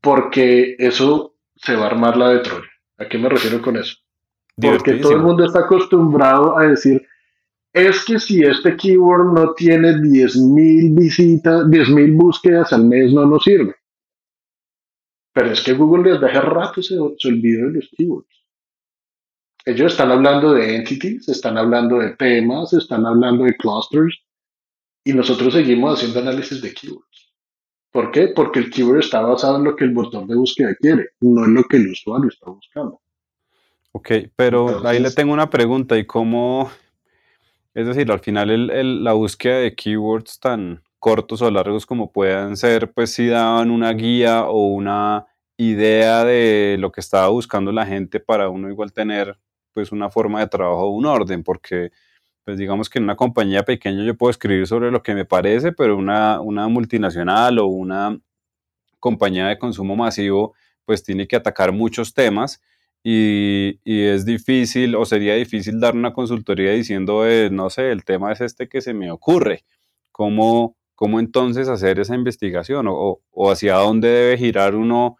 porque 0.00 0.76
eso 0.78 1.34
se 1.56 1.76
va 1.76 1.84
a 1.84 1.90
armar 1.90 2.16
la 2.16 2.30
de 2.30 2.38
Troya. 2.40 2.68
¿A 2.98 3.08
qué 3.08 3.18
me 3.18 3.28
refiero 3.28 3.62
con 3.62 3.76
eso? 3.76 3.96
Porque 4.56 4.94
todo 4.94 5.12
el 5.12 5.22
mundo 5.22 5.44
está 5.44 5.60
acostumbrado 5.60 6.58
a 6.58 6.66
decir, 6.66 7.06
es 7.72 8.04
que 8.04 8.18
si 8.18 8.42
este 8.42 8.76
keyword 8.76 9.34
no 9.34 9.52
tiene 9.54 9.92
10.000 9.92 10.98
visitas, 10.98 11.66
10.000 11.66 12.16
búsquedas 12.16 12.72
al 12.72 12.86
mes, 12.86 13.12
no 13.12 13.26
nos 13.26 13.44
sirve. 13.44 13.74
Pero 15.36 15.50
es 15.50 15.62
que 15.62 15.74
Google 15.74 16.12
desde 16.12 16.30
hace 16.30 16.40
rato 16.40 16.82
se, 16.82 16.94
se 17.18 17.28
olvidó 17.28 17.66
de 17.66 17.74
los 17.74 17.90
keywords. 17.94 18.46
Ellos 19.66 19.92
están 19.92 20.10
hablando 20.10 20.54
de 20.54 20.76
entities, 20.76 21.28
están 21.28 21.58
hablando 21.58 21.98
de 21.98 22.16
temas, 22.16 22.72
están 22.72 23.04
hablando 23.04 23.44
de 23.44 23.54
clusters, 23.54 24.16
y 25.04 25.12
nosotros 25.12 25.52
seguimos 25.52 25.98
haciendo 25.98 26.20
análisis 26.20 26.62
de 26.62 26.72
keywords. 26.72 27.34
¿Por 27.90 28.12
qué? 28.12 28.28
Porque 28.28 28.60
el 28.60 28.70
keyword 28.70 29.00
está 29.00 29.20
basado 29.20 29.58
en 29.58 29.64
lo 29.64 29.76
que 29.76 29.84
el 29.84 29.92
motor 29.92 30.26
de 30.26 30.36
búsqueda 30.36 30.74
quiere, 30.80 31.10
no 31.20 31.44
en 31.44 31.52
lo 31.52 31.64
que 31.64 31.76
el 31.76 31.90
usuario 31.90 32.30
está 32.30 32.50
buscando. 32.50 33.02
Ok, 33.92 34.12
pero 34.36 34.88
ahí 34.88 35.00
le 35.00 35.10
tengo 35.10 35.34
una 35.34 35.50
pregunta, 35.50 35.98
¿y 35.98 36.06
cómo, 36.06 36.70
es 37.74 37.86
decir, 37.86 38.10
al 38.10 38.20
final 38.20 38.48
el, 38.48 39.04
la 39.04 39.12
búsqueda 39.12 39.58
de 39.58 39.74
keywords 39.74 40.40
tan 40.40 40.82
cortos 40.98 41.42
o 41.42 41.50
largos 41.50 41.86
como 41.86 42.12
puedan 42.12 42.56
ser, 42.56 42.92
pues 42.92 43.12
si 43.12 43.28
daban 43.28 43.70
una 43.70 43.92
guía 43.92 44.44
o 44.44 44.66
una 44.68 45.26
idea 45.56 46.24
de 46.24 46.76
lo 46.78 46.92
que 46.92 47.00
estaba 47.00 47.28
buscando 47.28 47.72
la 47.72 47.86
gente 47.86 48.20
para 48.20 48.48
uno 48.48 48.68
igual 48.68 48.92
tener 48.92 49.38
pues 49.72 49.92
una 49.92 50.10
forma 50.10 50.40
de 50.40 50.48
trabajo, 50.48 50.88
un 50.88 51.06
orden, 51.06 51.42
porque 51.42 51.90
pues 52.44 52.58
digamos 52.58 52.88
que 52.88 52.98
en 52.98 53.04
una 53.04 53.16
compañía 53.16 53.64
pequeña 53.64 54.04
yo 54.04 54.16
puedo 54.16 54.30
escribir 54.30 54.66
sobre 54.66 54.90
lo 54.90 55.02
que 55.02 55.14
me 55.14 55.24
parece, 55.24 55.72
pero 55.72 55.96
una, 55.96 56.40
una 56.40 56.68
multinacional 56.68 57.58
o 57.58 57.66
una 57.66 58.18
compañía 59.00 59.48
de 59.48 59.58
consumo 59.58 59.96
masivo, 59.96 60.54
pues 60.84 61.02
tiene 61.02 61.26
que 61.26 61.36
atacar 61.36 61.72
muchos 61.72 62.14
temas 62.14 62.62
y, 63.02 63.80
y, 63.84 64.02
es 64.02 64.24
difícil 64.24 64.96
o 64.96 65.04
sería 65.04 65.34
difícil 65.34 65.78
dar 65.80 65.94
una 65.94 66.12
consultoría 66.12 66.72
diciendo, 66.72 67.26
eh, 67.26 67.50
no 67.50 67.70
sé, 67.70 67.92
el 67.92 68.04
tema 68.04 68.32
es 68.32 68.40
este 68.40 68.68
que 68.68 68.80
se 68.80 68.94
me 68.94 69.10
ocurre. 69.10 69.64
¿Cómo, 70.10 70.76
cómo 70.96 71.20
entonces 71.20 71.68
hacer 71.68 72.00
esa 72.00 72.16
investigación 72.16 72.88
o, 72.88 73.20
o 73.30 73.50
hacia 73.50 73.76
dónde 73.76 74.08
debe 74.08 74.38
girar 74.38 74.74
uno 74.74 75.16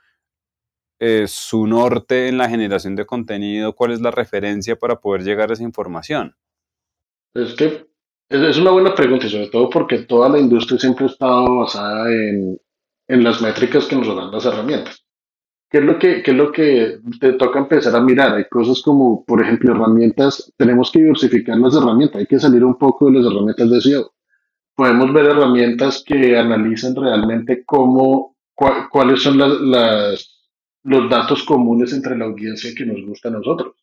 eh, 0.99 1.27
su 1.29 1.67
norte 1.67 2.29
en 2.29 2.39
la 2.39 2.49
generación 2.49 2.97
de 2.97 3.05
contenido? 3.05 3.75
¿Cuál 3.75 3.93
es 3.93 4.01
la 4.01 4.11
referencia 4.11 4.77
para 4.77 4.99
poder 4.99 5.23
llegar 5.23 5.51
a 5.51 5.53
esa 5.53 5.63
información? 5.63 6.35
Es 7.35 7.55
que 7.55 7.87
es 8.31 8.57
una 8.57 8.71
buena 8.71 8.95
pregunta 8.95 9.27
y 9.27 9.31
sobre 9.31 9.49
todo 9.49 9.69
porque 9.69 9.99
toda 9.99 10.31
la 10.31 10.39
industria 10.39 10.81
siempre 10.81 11.05
ha 11.05 11.09
estado 11.11 11.59
basada 11.59 12.11
en, 12.11 12.59
en 13.09 13.25
las 13.25 13.43
métricas 13.43 13.85
que 13.87 13.97
nos 13.97 14.09
dan 14.09 14.31
las 14.31 14.47
herramientas. 14.47 15.05
¿Qué 15.71 15.79
es, 15.79 15.85
lo 15.85 15.99
que, 15.99 16.23
¿Qué 16.23 16.31
es 16.31 16.37
lo 16.37 16.53
que 16.53 17.01
te 17.21 17.33
toca 17.35 17.59
empezar 17.59 17.95
a 17.95 18.01
mirar? 18.01 18.35
Hay 18.35 18.45
cosas 18.49 18.81
como, 18.83 19.25
por 19.25 19.43
ejemplo, 19.43 19.73
herramientas, 19.75 20.53
tenemos 20.57 20.91
que 20.91 21.01
diversificar 21.01 21.59
las 21.59 21.77
herramientas, 21.77 22.21
hay 22.21 22.27
que 22.27 22.39
salir 22.39 22.65
un 22.65 22.79
poco 22.79 23.07
de 23.07 23.19
las 23.19 23.33
herramientas 23.33 23.71
de 23.71 23.81
SEO. 23.81 24.13
Podemos 24.77 25.13
ver 25.13 25.27
herramientas 25.27 26.05
que 26.07 26.39
analizan 26.39 26.95
realmente 26.95 27.65
cómo, 27.65 28.37
cuáles 28.55 29.23
son 29.23 29.39
las, 29.39 29.61
las, 29.61 30.49
los 30.85 31.11
datos 31.11 31.43
comunes 31.45 31.93
entre 31.93 32.17
la 32.17 32.27
audiencia 32.27 32.73
que 32.77 32.87
nos 32.87 33.05
gusta 33.05 33.29
a 33.29 33.33
nosotros 33.33 33.75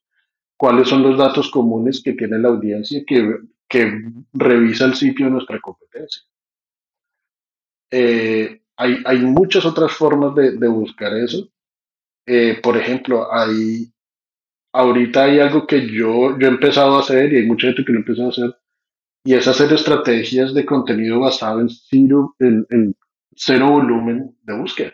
cuáles 0.63 0.87
son 0.87 1.03
los 1.03 1.17
datos 1.17 1.51
comunes 1.51 2.01
que 2.01 2.13
tiene 2.13 2.39
la 2.39 2.47
audiencia 2.47 3.03
que, 3.05 3.37
que 3.67 4.01
revisa 4.31 4.85
el 4.85 4.95
sitio 4.95 5.25
de 5.25 5.31
nuestra 5.33 5.59
competencia. 5.59 6.23
Eh, 7.91 8.61
hay, 8.77 8.97
hay, 9.03 9.17
muchas 9.19 9.65
otras 9.65 9.91
formas 9.91 10.33
de, 10.35 10.51
de 10.51 10.67
buscar 10.69 11.13
eso. 11.17 11.49
Eh, 12.25 12.61
por 12.63 12.77
ejemplo, 12.77 13.27
hay, 13.29 13.91
ahorita 14.71 15.25
hay 15.25 15.39
algo 15.39 15.67
que 15.67 15.85
yo, 15.85 16.39
yo 16.39 16.47
he 16.47 16.51
empezado 16.51 16.95
a 16.95 17.01
hacer 17.01 17.33
y 17.33 17.39
hay 17.39 17.45
mucha 17.45 17.67
gente 17.67 17.83
que 17.83 17.91
lo 17.91 17.99
empieza 17.99 18.23
a 18.23 18.29
hacer, 18.29 18.55
y 19.23 19.33
es 19.33 19.47
hacer 19.47 19.71
estrategias 19.71 20.53
de 20.53 20.65
contenido 20.65 21.19
basado 21.19 21.61
en 21.61 21.69
cero, 21.69 22.35
en, 22.39 22.95
cero 23.35 23.69
volumen 23.69 24.35
de 24.43 24.57
búsqueda. 24.57 24.93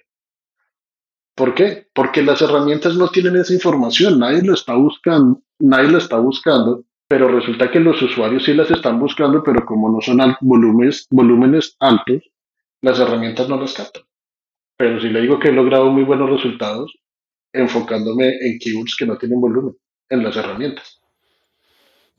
¿Por 1.36 1.56
qué? 1.56 1.88
Porque 1.94 2.22
las 2.22 2.42
herramientas 2.42 2.96
no 2.96 3.08
tienen 3.08 3.38
esa 3.38 3.54
información, 3.54 4.20
nadie 4.20 4.42
lo 4.42 4.54
está 4.54 4.76
buscando, 4.76 5.42
nadie 5.60 5.90
lo 5.90 5.98
está 5.98 6.20
buscando, 6.20 6.84
pero 7.08 7.30
resulta 7.30 7.72
que 7.72 7.80
los 7.80 8.02
usuarios 8.02 8.44
sí 8.44 8.54
las 8.54 8.70
están 8.70 9.00
buscando, 9.00 9.42
pero 9.44 9.66
como 9.66 9.90
no 9.90 10.02
son 10.02 10.20
volúmenes, 10.42 11.08
volúmenes 11.10 11.76
altos, 11.80 12.24
las 12.82 13.00
herramientas 13.00 13.50
no 13.50 13.60
las 13.60 13.74
captan. 13.74 14.04
Pero 14.78 15.00
si 15.02 15.10
le 15.10 15.22
digo 15.22 15.40
que 15.40 15.50
he 15.50 15.54
logrado 15.54 15.90
muy 15.92 16.04
buenos 16.04 16.30
resultados 16.30 16.94
enfocándome 17.52 18.28
en 18.28 18.60
keywords 18.60 18.96
que 18.96 19.06
no 19.06 19.18
tienen 19.18 19.42
volumen 19.42 19.76
en 20.10 20.24
las 20.24 20.36
herramientas. 20.38 20.99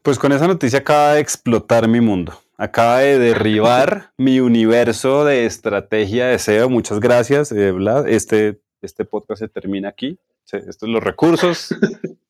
Pues 0.02 0.18
con 0.18 0.32
esa 0.32 0.46
noticia 0.46 0.80
acaba 0.80 1.14
de 1.14 1.20
explotar 1.20 1.88
mi 1.88 2.00
mundo. 2.00 2.32
Acaba 2.56 2.98
de 2.98 3.18
derribar 3.18 4.12
mi 4.18 4.40
universo 4.40 5.24
de 5.24 5.46
estrategia 5.46 6.26
de 6.26 6.38
SEO. 6.38 6.68
Muchas 6.68 7.00
gracias, 7.00 7.52
eh, 7.52 7.72
Vlad. 7.72 8.08
Este 8.08 8.60
este 8.82 9.04
podcast 9.04 9.40
se 9.40 9.48
termina 9.48 9.88
aquí. 9.88 10.18
Estos 10.50 10.88
los 10.88 11.02
recursos 11.02 11.74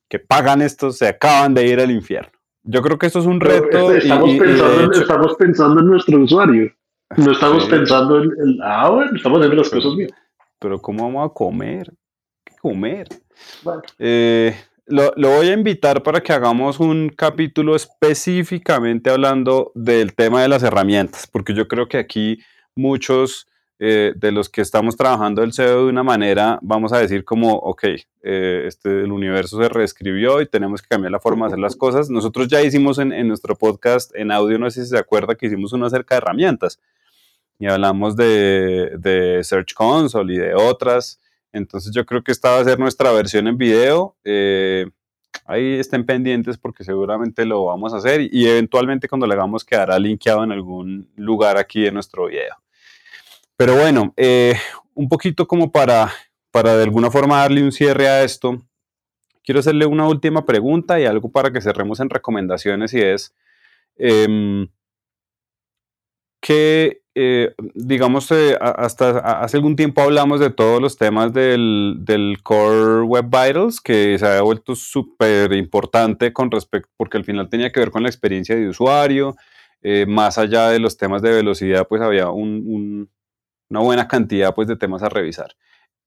que 0.09 0.19
pagan 0.19 0.63
estos 0.63 0.99
se 0.99 1.07
acaban 1.07 1.55
de 1.55 1.67
ir 1.67 1.81
al 1.81 1.91
infierno. 1.91 2.33
Yo 2.63 2.83
creo 2.83 2.99
que 2.99 3.07
esto 3.07 3.21
es 3.21 3.27
un 3.27 3.41
reto. 3.41 3.93
Estamos, 3.93 4.31
pensando, 4.37 4.93
estamos 4.93 5.35
pensando 5.37 5.81
en 5.81 5.87
nuestro 5.87 6.19
usuario. 6.19 6.73
No 7.17 7.33
estamos 7.33 7.67
pensando 7.67 8.23
en, 8.23 8.31
el 8.31 8.61
ah, 8.63 8.91
bueno, 8.91 9.17
estamos 9.17 9.39
haciendo 9.39 9.63
las 9.63 9.71
cosas 9.71 9.97
bien. 9.97 10.11
Pero 10.59 10.79
¿cómo 10.81 11.05
vamos 11.05 11.31
a 11.31 11.33
comer? 11.33 11.93
¿Qué 12.45 12.55
comer? 12.61 13.09
Eh, 13.99 14.55
lo, 14.91 15.13
lo, 15.17 15.31
voy 15.31 15.49
a 15.49 15.53
invitar 15.53 16.03
para 16.03 16.21
que 16.21 16.33
hagamos 16.33 16.81
un 16.81 17.09
capítulo 17.09 17.75
específicamente 17.75 19.11
hablando 19.11 19.73
del 19.75 20.15
tema 20.15 20.43
de 20.43 20.49
las 20.49 20.63
herramientas, 20.63 21.27
porque 21.27 21.55
yo 21.55 21.69
creo 21.69 21.89
que 21.89 21.99
aquí 21.99 22.41
muchos 22.75 23.47
eh, 23.79 24.13
de 24.15 24.31
los 24.31 24.51
que 24.51 24.61
estamos 24.61 24.97
trabajando 24.97 25.43
el 25.43 25.55
SEO 25.55 25.85
de 25.85 25.91
una 25.91 26.03
manera, 26.03 26.59
vamos 26.61 26.93
a 26.93 26.99
decir 26.99 27.25
como, 27.25 27.55
ok, 27.55 27.85
eh, 28.23 28.65
este, 28.67 28.91
el 28.91 29.11
universo 29.11 29.63
se 29.63 29.71
reescribió 29.71 30.43
y 30.43 30.47
tenemos 30.47 30.83
que 30.83 30.89
cambiar 30.89 31.13
la 31.13 31.21
forma 31.21 31.47
de 31.47 31.53
hacer 31.53 31.61
las 31.61 31.77
cosas. 31.77 32.11
Nosotros 32.11 32.49
ya 32.49 32.61
hicimos 32.61 32.99
en, 32.99 33.13
en 33.13 33.27
nuestro 33.27 33.57
podcast 33.57 34.15
en 34.15 34.33
audio, 34.33 34.59
no 34.59 34.71
sé 34.71 34.85
si 34.85 34.91
se 34.91 34.99
acuerda 34.99 35.35
que 35.35 35.47
hicimos 35.47 35.73
uno 35.73 35.87
acerca 35.87 36.15
de 36.15 36.19
herramientas 36.19 36.79
y 37.61 37.67
hablamos 37.69 38.17
de, 38.17 38.97
de 38.99 39.45
Search 39.45 39.75
Console 39.75 40.35
y 40.35 40.39
de 40.39 40.55
otras. 40.55 41.21
Entonces 41.53 41.93
yo 41.95 42.07
creo 42.07 42.23
que 42.23 42.33
esta 42.33 42.51
va 42.51 42.61
a 42.61 42.65
ser 42.65 42.79
nuestra 42.79 43.13
versión 43.13 43.49
en 43.49 43.59
video. 43.59 44.17
Eh, 44.25 44.87
ahí 45.47 45.75
estén 45.75 46.07
pendientes 46.07 46.59
porque 46.59 46.85
seguramente 46.85 47.45
lo 47.45 47.65
vamos 47.65 47.93
a 47.93 47.99
hacer 47.99 48.29
y 48.31 48.47
eventualmente 48.47 49.09
cuando 49.09 49.27
lo 49.27 49.33
hagamos 49.35 49.65
quedará 49.65 49.99
linkeado 49.99 50.45
en 50.45 50.53
algún 50.53 51.11
lugar 51.17 51.57
aquí 51.57 51.87
en 51.87 51.95
nuestro 51.95 52.27
video. 52.27 52.55
Pero 53.57 53.77
bueno, 53.77 54.15
eh, 54.17 54.55
un 54.95 55.09
poquito 55.09 55.47
como 55.47 55.71
para, 55.71 56.13
para 56.51 56.77
de 56.77 56.85
alguna 56.85 57.11
forma 57.11 57.39
darle 57.39 57.63
un 57.63 57.73
cierre 57.73 58.09
a 58.09 58.23
esto, 58.23 58.63
quiero 59.45 59.61
hacerle 59.61 59.87
una 59.87 60.09
última 60.09 60.47
pregunta 60.47 61.01
y 61.01 61.05
algo 61.05 61.31
para 61.31 61.53
que 61.53 61.61
cerremos 61.61 62.01
en 62.01 62.11
recomendaciones 62.11 62.95
y 62.95 63.01
es 63.01 63.35
em, 63.97 64.69
que, 66.41 67.03
eh, 67.15 67.55
digamos, 67.75 68.31
eh, 68.31 68.57
hasta 68.61 69.19
hace 69.43 69.57
algún 69.57 69.77
tiempo 69.77 70.01
hablamos 70.01 70.41
de 70.41 70.51
todos 70.51 70.81
los 70.81 70.97
temas 70.97 71.33
del, 71.33 71.97
del 72.01 72.39
Core 72.43 73.03
Web 73.03 73.27
Vitals, 73.27 73.81
que 73.81 74.19
se 74.19 74.27
ha 74.27 74.43
vuelto 74.43 74.75
súper 74.75 75.53
importante 75.53 76.33
con 76.33 76.51
respecto, 76.51 76.91
porque 76.97 77.19
al 77.19 77.25
final 77.25 77.49
tenía 77.49 77.71
que 77.73 77.81
ver 77.81 77.91
con 77.91 78.03
la 78.03 78.09
experiencia 78.09 78.57
de 78.57 78.69
usuario, 78.69 79.37
más 80.07 80.37
allá 80.37 80.69
de 80.69 80.79
los 80.79 80.99
temas 80.99 81.23
de 81.23 81.31
velocidad, 81.31 81.87
pues 81.89 82.03
había 82.03 82.29
un 82.29 83.09
una 83.71 83.81
buena 83.81 84.09
cantidad 84.09 84.55
pues, 84.55 84.69
de 84.69 84.77
temas 84.77 85.03
a 85.03 85.09
revisar. 85.09 85.55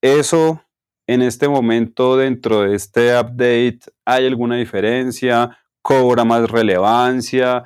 Eso 0.01 0.61
en 1.07 1.21
este 1.21 1.47
momento 1.47 2.17
dentro 2.17 2.61
de 2.61 2.75
este 2.75 3.17
update, 3.17 3.79
¿hay 4.05 4.27
alguna 4.27 4.57
diferencia? 4.57 5.57
¿Cobra 5.81 6.23
más 6.23 6.49
relevancia? 6.49 7.63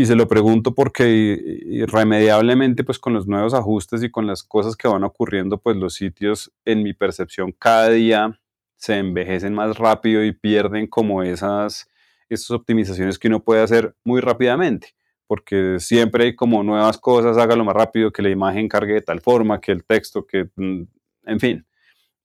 Y 0.00 0.06
se 0.06 0.16
lo 0.16 0.26
pregunto 0.26 0.74
porque 0.74 1.60
irremediablemente 1.66 2.84
pues 2.84 2.98
con 2.98 3.12
los 3.12 3.26
nuevos 3.26 3.52
ajustes 3.52 4.02
y 4.02 4.10
con 4.10 4.26
las 4.26 4.42
cosas 4.42 4.74
que 4.74 4.88
van 4.88 5.04
ocurriendo 5.04 5.58
pues 5.58 5.76
los 5.76 5.92
sitios 5.92 6.50
en 6.64 6.82
mi 6.82 6.94
percepción 6.94 7.52
cada 7.52 7.90
día 7.90 8.40
se 8.78 8.96
envejecen 8.96 9.52
más 9.52 9.76
rápido 9.76 10.24
y 10.24 10.32
pierden 10.32 10.86
como 10.86 11.22
esas, 11.22 11.86
esas 12.30 12.50
optimizaciones 12.50 13.18
que 13.18 13.28
uno 13.28 13.44
puede 13.44 13.60
hacer 13.60 13.94
muy 14.02 14.22
rápidamente 14.22 14.94
porque 15.26 15.76
siempre 15.80 16.24
hay 16.24 16.34
como 16.34 16.62
nuevas 16.62 16.96
cosas, 16.96 17.36
hágalo 17.36 17.62
más 17.66 17.76
rápido, 17.76 18.10
que 18.10 18.22
la 18.22 18.30
imagen 18.30 18.70
cargue 18.70 18.94
de 18.94 19.02
tal 19.02 19.20
forma, 19.20 19.60
que 19.60 19.72
el 19.72 19.84
texto, 19.84 20.26
que, 20.26 20.48
mm, 20.56 20.82
en 21.26 21.40
fin. 21.40 21.66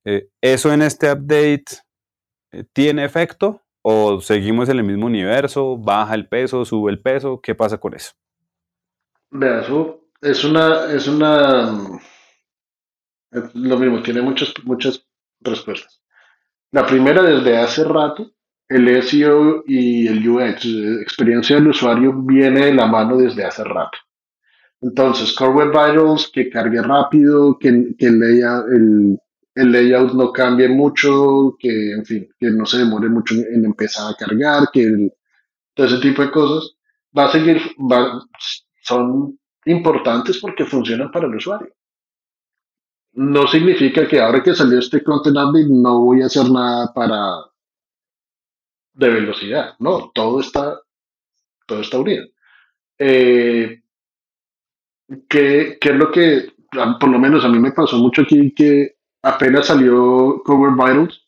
Eh, 0.05 0.29
¿Eso 0.39 0.72
en 0.72 0.82
este 0.82 1.12
update 1.12 1.65
eh, 2.53 2.63
tiene 2.72 3.03
efecto 3.03 3.64
o 3.88 4.20
seguimos 4.20 4.68
en 4.70 4.80
el 4.80 4.84
mismo 4.84 5.06
universo? 5.06 5.77
¿Baja 5.77 6.15
el 6.15 6.27
peso, 6.27 6.65
sube 6.65 6.92
el 6.92 7.00
peso? 7.00 7.39
¿Qué 7.39 7.54
pasa 7.54 7.77
con 7.77 7.94
eso? 7.94 8.13
Vea, 9.30 9.62
eso 9.62 10.10
es 10.22 10.44
una, 10.44 10.92
es 10.92 11.08
una, 11.08 12.00
lo 13.54 13.77
mismo, 13.77 14.01
tiene 14.01 14.24
muchas, 14.24 14.51
muchas 14.63 15.06
respuestas. 15.39 16.01
La 16.72 16.88
primera, 16.88 17.22
desde 17.22 17.58
hace 17.58 17.84
rato, 17.84 18.32
el 18.68 19.04
SEO 19.04 19.63
y 19.68 20.08
el 20.08 20.27
UX, 20.27 20.65
experiencia 21.04 21.58
del 21.58 21.68
usuario, 21.68 22.12
viene 22.12 22.65
de 22.65 22.74
la 22.74 22.88
mano 22.88 23.18
desde 23.18 23.46
hace 23.46 23.63
rato. 23.63 24.00
Entonces, 24.82 25.32
Core 25.36 25.51
Web 25.51 25.70
Vitals, 25.70 26.32
que 26.34 26.50
cargue 26.50 26.82
rápido, 26.82 27.60
que, 27.60 27.96
que 28.00 28.10
layout, 28.10 28.65
el, 28.72 29.20
el, 29.56 29.72
layout 29.72 30.14
no 30.14 30.32
cambie 30.32 30.68
mucho, 30.68 31.56
que, 31.60 31.92
en 31.94 32.06
fin, 32.06 32.30
que 32.40 32.52
no 32.52 32.66
se 32.66 32.80
demore 32.80 33.10
mucho 33.10 33.36
en 33.36 33.66
empezar 33.66 34.12
a 34.12 34.16
cargar, 34.16 34.70
que 34.72 34.84
el, 34.84 35.14
todo 35.74 35.88
ese 35.88 36.00
tipo 36.00 36.22
de 36.22 36.32
cosas, 36.32 36.76
va 37.18 37.26
a 37.26 37.32
seguir, 37.32 37.62
va, 37.80 38.22
son 38.82 39.40
importantes 39.66 40.40
porque 40.40 40.66
funcionan 40.66 41.12
para 41.12 41.28
el 41.28 41.36
usuario. 41.36 41.74
No 43.14 43.48
significa 43.48 44.08
que 44.08 44.20
ahora 44.20 44.44
que 44.44 44.54
salió 44.54 44.80
este 44.80 45.04
content 45.04 45.38
update 45.38 45.70
no 45.70 46.02
voy 46.02 46.22
a 46.22 46.26
hacer 46.26 46.50
nada 46.52 46.94
para 46.94 47.46
de 48.94 49.10
velocidad. 49.10 49.76
No, 49.80 50.12
todo 50.14 50.40
está, 50.40 50.82
todo 51.66 51.82
está 51.82 52.00
unido. 52.00 52.26
Eh, 52.98 53.82
¿qué, 55.30 55.78
¿Qué 55.80 55.90
es 55.90 55.96
lo 55.96 56.12
que, 56.12 56.54
por 57.00 57.10
lo 57.10 57.20
menos 57.20 57.44
a 57.46 57.50
mí 57.50 57.60
me 57.60 57.72
pasó 57.72 57.98
mucho 57.98 58.24
aquí, 58.24 58.54
que 58.54 58.95
apenas 59.25 59.65
salió 59.65 60.41
Cover 60.46 60.74
Vitals, 60.74 61.27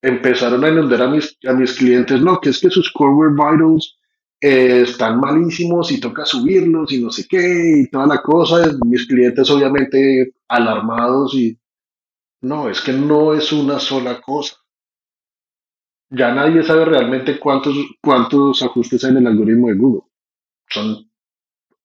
empezaron 0.00 0.64
a 0.64 0.68
inundar 0.68 1.02
a 1.02 1.08
mis, 1.08 1.36
a 1.44 1.52
mis 1.52 1.72
clientes, 1.72 2.20
no, 2.20 2.40
que 2.40 2.50
es 2.50 2.60
que 2.60 2.70
sus 2.70 2.92
Cover 2.92 3.30
Vitals 3.30 3.98
eh, 4.40 4.82
están 4.82 5.18
malísimos 5.18 5.90
y 5.90 6.00
toca 6.00 6.24
subirlos 6.24 6.92
y 6.92 7.02
no 7.02 7.10
sé 7.10 7.26
qué 7.28 7.80
y 7.80 7.90
toda 7.90 8.06
la 8.06 8.22
cosa. 8.22 8.70
Mis 8.86 9.06
clientes 9.06 9.50
obviamente 9.50 10.34
alarmados 10.46 11.34
y 11.34 11.58
no, 12.42 12.68
es 12.68 12.80
que 12.80 12.92
no 12.92 13.34
es 13.34 13.52
una 13.52 13.80
sola 13.80 14.20
cosa. 14.20 14.56
Ya 16.10 16.32
nadie 16.32 16.62
sabe 16.62 16.84
realmente 16.84 17.40
cuántos, 17.40 17.74
cuántos 18.00 18.62
ajustes 18.62 19.02
hay 19.02 19.10
en 19.10 19.16
el 19.16 19.26
algoritmo 19.26 19.68
de 19.68 19.74
Google. 19.74 20.02
Son 20.68 21.10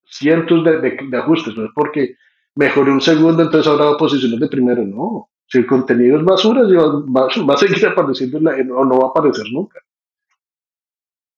cientos 0.06 0.64
de, 0.66 0.82
de, 0.82 1.18
ajustes, 1.18 1.56
no 1.56 1.66
es 1.66 1.72
porque 1.74 2.16
mejoré 2.60 2.92
un 2.92 3.00
segundo, 3.00 3.42
entonces 3.42 3.72
ahora 3.72 3.98
posiciones 3.98 4.38
de 4.38 4.50
primero. 4.50 4.84
No, 4.84 5.30
si 5.48 5.60
el 5.60 5.66
contenido 5.66 6.18
es 6.18 6.26
basura, 6.26 6.62
va, 6.64 7.54
a 7.54 7.58
seguir 7.58 7.86
apareciendo 7.88 8.38
o 8.38 8.86
no 8.86 9.00
va 9.00 9.06
a 9.08 9.10
aparecer 9.10 9.46
nunca. 9.50 9.80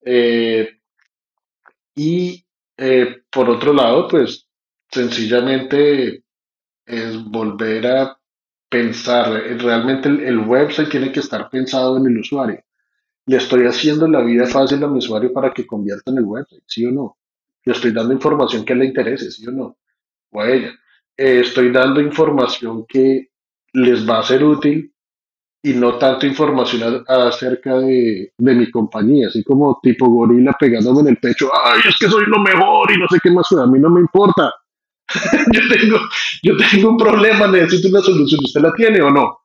Eh, 0.04 0.68
y 1.96 2.44
eh, 2.76 3.22
por 3.32 3.50
otro 3.52 3.72
lado, 3.72 4.08
pues 4.08 4.48
sencillamente 4.90 6.24
es 6.86 7.24
volver 7.24 7.86
a 7.86 8.18
pensar, 8.68 9.32
realmente 9.60 10.10
el, 10.10 10.40
website 10.40 10.90
tiene 10.90 11.12
que 11.12 11.20
estar 11.20 11.50
pensado 11.52 11.98
en 11.98 12.08
el 12.08 12.18
usuario. 12.18 12.64
Le 13.28 13.38
estoy 13.38 13.68
haciendo 13.68 14.08
la 14.08 14.22
vida 14.24 14.48
fácil 14.48 14.84
a 14.84 14.88
mi 14.88 14.98
usuario 14.98 15.32
para 15.32 15.54
que 15.54 15.68
convierta 15.68 16.10
en 16.10 16.18
el 16.18 16.24
website, 16.24 16.64
sí 16.66 16.84
o 16.86 16.92
no. 16.92 17.18
Le 17.64 17.74
estoy 17.74 17.92
dando 17.92 18.14
información 18.14 18.66
que 18.66 18.74
le 18.74 18.86
interese, 18.86 19.30
sí 19.30 19.46
o 19.46 19.52
no. 19.52 19.78
O 20.32 20.42
a 20.42 20.50
ella. 20.50 20.72
Eh, 21.18 21.42
estoy 21.42 21.72
dando 21.72 22.02
información 22.02 22.86
que 22.88 23.30
les 23.74 24.08
va 24.08 24.20
a 24.20 24.24
ser 24.24 24.44
útil 24.44 24.94
y 25.64 25.74
no 25.74 25.98
tanto 25.98 26.26
información 26.26 27.04
acerca 27.08 27.78
de, 27.78 28.34
mi 28.38 28.72
compañía, 28.72 29.28
así 29.28 29.44
como 29.44 29.80
tipo 29.82 30.10
gorila 30.10 30.56
pegándome 30.60 31.02
en 31.02 31.08
el 31.10 31.18
pecho, 31.18 31.52
ay, 31.64 31.82
es 31.88 31.96
que 32.00 32.10
soy 32.10 32.26
lo 32.26 32.40
mejor 32.40 32.92
y 32.92 32.98
no 32.98 33.08
sé 33.08 33.20
qué 33.22 33.30
más, 33.30 33.46
a 33.52 33.68
mí 33.68 33.80
no 33.80 33.90
me 33.90 34.02
importa. 34.02 34.52
yo, 35.54 35.62
tengo, 35.70 35.98
yo 36.42 36.58
tengo 36.58 36.90
un 36.90 36.98
problema, 36.98 37.48
necesito 37.48 37.90
una 37.90 38.02
solución, 38.02 38.40
¿usted 38.44 38.62
la 38.62 38.74
tiene 38.74 39.02
o 39.02 39.12
no? 39.12 39.40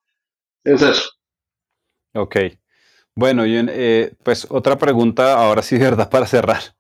Es 0.65 0.81
eso. 0.81 1.11
Ok. 2.15 2.37
Bueno, 3.15 3.45
eh, 3.47 4.15
pues 4.23 4.47
otra 4.51 4.77
pregunta, 4.79 5.35
ahora 5.35 5.63
sí, 5.63 5.77
de 5.77 5.85
verdad, 5.91 6.09
para 6.09 6.27
cerrar. 6.27 6.76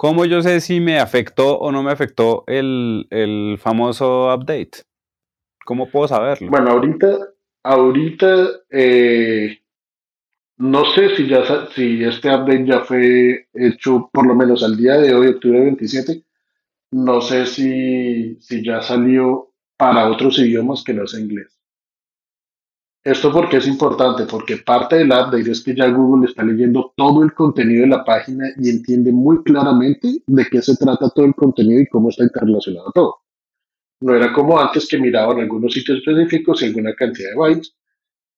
¿Cómo 0.00 0.24
yo 0.24 0.40
sé 0.40 0.62
si 0.62 0.80
me 0.80 0.98
afectó 0.98 1.58
o 1.58 1.70
no 1.70 1.82
me 1.82 1.92
afectó 1.92 2.44
el, 2.46 3.06
el 3.10 3.58
famoso 3.58 4.34
update? 4.34 4.84
¿Cómo 5.62 5.90
puedo 5.90 6.08
saberlo? 6.08 6.48
Bueno, 6.48 6.70
ahorita 6.70 7.18
ahorita 7.62 8.46
eh, 8.70 9.58
no 10.56 10.86
sé 10.86 11.14
si 11.16 11.28
ya 11.28 11.66
si 11.74 12.02
este 12.02 12.34
update 12.34 12.64
ya 12.64 12.80
fue 12.80 13.48
hecho 13.52 14.08
por 14.10 14.26
lo 14.26 14.34
menos 14.34 14.64
al 14.64 14.78
día 14.78 14.96
de 14.96 15.14
hoy, 15.14 15.26
octubre 15.26 15.60
27. 15.60 16.24
No 16.92 17.20
sé 17.20 17.44
si, 17.44 18.36
si 18.40 18.64
ya 18.64 18.80
salió 18.80 19.52
para 19.76 20.08
otros 20.08 20.38
idiomas 20.38 20.82
que 20.82 20.94
no 20.94 21.06
sea 21.06 21.20
inglés. 21.20 21.59
Esto 23.02 23.32
porque 23.32 23.56
es 23.56 23.66
importante, 23.66 24.24
porque 24.26 24.58
parte 24.58 24.96
del 24.96 25.08
update 25.08 25.50
es 25.50 25.62
que 25.64 25.74
ya 25.74 25.88
Google 25.88 26.28
está 26.28 26.42
leyendo 26.42 26.92
todo 26.94 27.22
el 27.22 27.32
contenido 27.32 27.82
de 27.82 27.88
la 27.88 28.04
página 28.04 28.50
y 28.58 28.68
entiende 28.68 29.10
muy 29.10 29.42
claramente 29.42 30.22
de 30.26 30.46
qué 30.50 30.60
se 30.60 30.76
trata 30.76 31.08
todo 31.08 31.24
el 31.24 31.34
contenido 31.34 31.80
y 31.80 31.86
cómo 31.86 32.10
está 32.10 32.24
interrelacionado 32.24 32.92
todo. 32.92 33.16
No 34.02 34.14
era 34.14 34.32
como 34.32 34.60
antes 34.60 34.86
que 34.86 34.98
miraban 34.98 35.40
algunos 35.40 35.72
sitios 35.72 35.98
específicos 35.98 36.62
y 36.62 36.66
alguna 36.66 36.94
cantidad 36.94 37.30
de 37.30 37.36
bytes. 37.36 37.74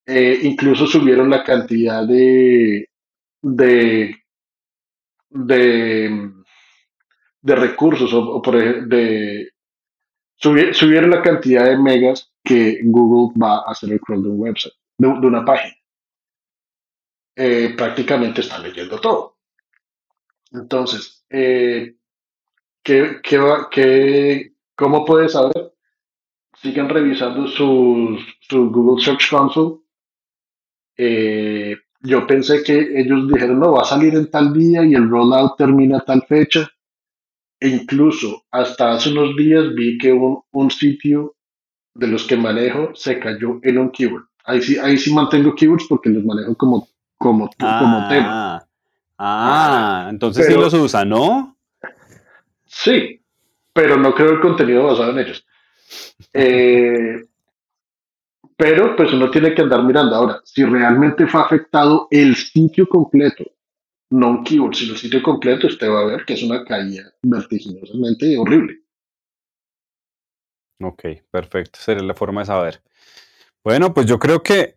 Eh, 0.07 0.41
incluso 0.43 0.87
subieron 0.87 1.31
la 1.31 1.43
cantidad 1.43 2.07
de, 2.07 2.89
de, 3.41 4.17
de, 5.31 6.33
recursos 7.57 8.13
o, 8.13 8.43
por 8.43 8.89
de 8.89 9.51
subieron 10.37 11.11
la 11.11 11.23
cantidad 11.23 11.67
de 11.67 11.79
megas 11.79 12.32
que 12.43 12.81
Google 12.85 13.39
va 13.41 13.59
a 13.59 13.71
hacer 13.71 13.93
el 13.93 14.01
crawl 14.01 14.23
de 14.23 14.29
un 14.29 15.25
una 15.25 15.45
página. 15.45 15.75
Eh, 17.35 17.75
prácticamente 17.77 18.41
está 18.41 18.59
leyendo 18.59 19.01
todo. 19.01 19.39
Entonces, 20.53 21.25
eh, 21.31 21.97
¿qué, 22.83 23.21
qué, 23.23 23.41
qué, 23.71 24.53
¿Cómo 24.77 25.05
puedes 25.05 25.33
saber? 25.33 25.73
Sigan 26.61 26.89
revisando 26.89 27.47
su, 27.47 28.19
Google 28.51 29.03
Search 29.03 29.31
Console. 29.31 29.81
Eh, 30.97 31.77
yo 32.01 32.27
pensé 32.27 32.63
que 32.63 33.01
ellos 33.01 33.29
dijeron, 33.29 33.61
no, 33.61 33.73
va 33.73 33.83
a 33.83 33.87
salir 33.87 34.15
en 34.15 34.31
tal 34.31 34.53
día 34.53 34.85
y 34.85 34.95
el 34.95 35.09
rollout 35.09 35.57
termina 35.57 35.99
a 35.99 36.05
tal 36.05 36.23
fecha. 36.27 36.69
Incluso 37.61 38.45
hasta 38.51 38.93
hace 38.93 39.13
unos 39.13 39.37
días 39.37 39.73
vi 39.75 39.97
que 39.99 40.13
un, 40.13 40.71
sitio 40.71 41.37
de 41.95 42.07
los 42.07 42.25
que 42.25 42.37
manejo 42.37 42.91
se 42.95 43.19
cayó 43.19 43.61
en 43.63 43.79
un 43.79 43.91
keyword. 43.91 44.25
Ahí 44.45 44.63
sí, 44.63 44.79
ahí 44.79 44.99
sí 44.99 45.13
mantengo 45.13 45.55
keywords 45.55 45.87
porque 45.89 46.11
los 46.11 46.25
manejo 46.25 46.57
como, 46.57 46.89
como, 47.17 47.49
como 47.59 48.09
tema. 48.09 48.57
Ah, 48.57 48.67
ah 49.19 50.07
entonces 50.11 50.47
sí 50.47 50.55
los 50.55 50.75
usa, 50.75 51.05
¿no? 51.05 51.57
Sí, 52.67 53.21
pero 53.73 53.97
no 53.97 54.15
creo 54.15 54.33
el 54.33 54.41
contenido 54.41 54.85
basado 54.85 55.11
en 55.13 55.19
ellos. 55.19 55.45
Eh, 56.35 57.27
pero 58.57 58.95
pues 58.97 59.13
uno 59.13 59.29
tiene 59.31 59.55
que 59.55 59.61
andar 59.63 59.83
mirando 59.83 60.15
ahora, 60.15 60.41
si 60.45 60.65
realmente 60.65 61.27
fue 61.27 61.41
afectado 61.41 62.07
el 62.11 62.37
sitio 62.37 62.89
completo, 62.89 63.45
no 64.11 64.31
un 64.31 64.45
keyword, 64.45 64.75
sino 64.75 64.93
el 64.93 64.99
sitio 64.99 65.23
completo, 65.23 65.67
usted 65.67 65.91
va 65.91 66.01
a 66.01 66.07
ver 66.07 66.25
que 66.25 66.35
es 66.35 66.43
una 66.43 66.65
caída 66.65 67.13
vertiginosamente 67.23 68.39
horrible. 68.39 68.82
Ok, 70.83 71.05
perfecto, 71.31 71.79
sería 71.81 72.03
la 72.03 72.15
forma 72.15 72.43
de 72.43 72.47
saber. 72.47 72.83
Bueno, 73.65 73.95
pues 73.95 74.07
yo 74.07 74.19
creo 74.19 74.43
que 74.43 74.77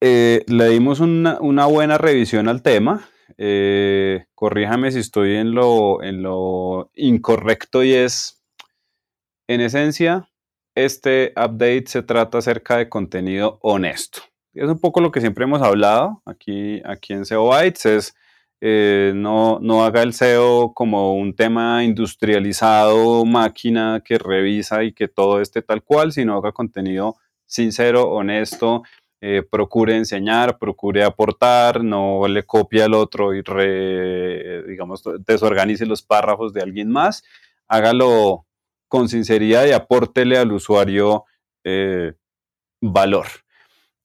eh, 0.00 0.44
le 0.46 0.68
dimos 0.68 1.00
una, 1.00 1.38
una 1.40 1.66
buena 1.66 1.98
revisión 1.98 2.48
al 2.48 2.62
tema. 2.62 3.08
Eh, 3.38 4.26
corríjame 4.34 4.92
si 4.92 5.00
estoy 5.00 5.36
en 5.36 5.52
lo, 5.54 6.02
en 6.02 6.22
lo 6.22 6.90
incorrecto 6.94 7.82
y 7.82 7.94
es, 7.94 8.42
en 9.48 9.60
esencia, 9.60 10.28
este 10.74 11.32
update 11.36 11.84
se 11.86 12.02
trata 12.02 12.38
acerca 12.38 12.76
de 12.76 12.88
contenido 12.88 13.58
honesto. 13.62 14.22
Es 14.54 14.68
un 14.68 14.80
poco 14.80 15.00
lo 15.00 15.10
que 15.10 15.20
siempre 15.20 15.44
hemos 15.44 15.62
hablado 15.62 16.22
aquí, 16.24 16.82
aquí 16.84 17.14
en 17.14 17.24
SEO 17.24 17.46
Bytes, 17.46 17.86
es 17.86 18.14
eh, 18.64 19.12
no, 19.16 19.58
no 19.60 19.84
haga 19.84 20.02
el 20.02 20.14
SEO 20.14 20.72
como 20.72 21.14
un 21.16 21.34
tema 21.34 21.82
industrializado, 21.82 23.24
máquina 23.24 24.02
que 24.04 24.18
revisa 24.18 24.84
y 24.84 24.92
que 24.92 25.08
todo 25.08 25.40
esté 25.40 25.62
tal 25.62 25.82
cual, 25.82 26.12
sino 26.12 26.36
haga 26.36 26.52
contenido 26.52 27.16
sincero, 27.44 28.04
honesto, 28.04 28.84
eh, 29.20 29.42
procure 29.42 29.96
enseñar, 29.96 30.58
procure 30.58 31.02
aportar, 31.02 31.82
no 31.82 32.28
le 32.28 32.44
copie 32.44 32.84
al 32.84 32.94
otro 32.94 33.34
y 33.34 33.42
digamos, 34.68 35.02
desorganice 35.26 35.84
los 35.84 36.02
párrafos 36.02 36.52
de 36.52 36.62
alguien 36.62 36.88
más, 36.88 37.24
hágalo 37.66 38.46
con 38.86 39.08
sinceridad 39.08 39.66
y 39.66 39.72
apórtele 39.72 40.38
al 40.38 40.52
usuario 40.52 41.24
eh, 41.64 42.12
valor. 42.80 43.26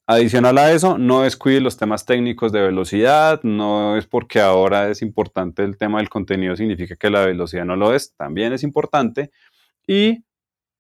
Adicional 0.10 0.58
a 0.58 0.72
eso, 0.72 0.98
no 0.98 1.24
descuide 1.24 1.60
los 1.60 1.76
temas 1.76 2.06
técnicos 2.06 2.54
de 2.54 2.62
velocidad, 2.62 3.42
no 3.44 3.98
es 3.98 4.08
porque 4.08 4.40
ahora 4.40 4.90
es 4.90 5.02
importante 5.02 5.66
el 5.66 5.78
tema 5.78 5.98
del 5.98 6.08
contenido, 6.08 6.56
significa 6.56 6.96
que 6.96 7.10
la 7.10 7.26
velocidad 7.26 7.66
no 7.66 7.76
lo 7.76 7.94
es, 7.94 8.16
también 8.16 8.54
es 8.54 8.64
importante. 8.64 9.32
Y 9.86 10.24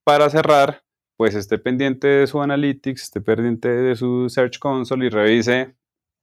para 0.05 0.29
cerrar, 0.29 0.83
pues 1.17 1.35
esté 1.35 1.57
pendiente 1.57 2.07
de 2.07 2.27
su 2.27 2.41
analytics, 2.41 3.03
esté 3.03 3.19
pendiente 3.19 3.67
de 3.67 3.97
su 3.97 4.29
Search 4.29 4.59
Console 4.59 5.07
y 5.07 5.09
revise 5.09 5.75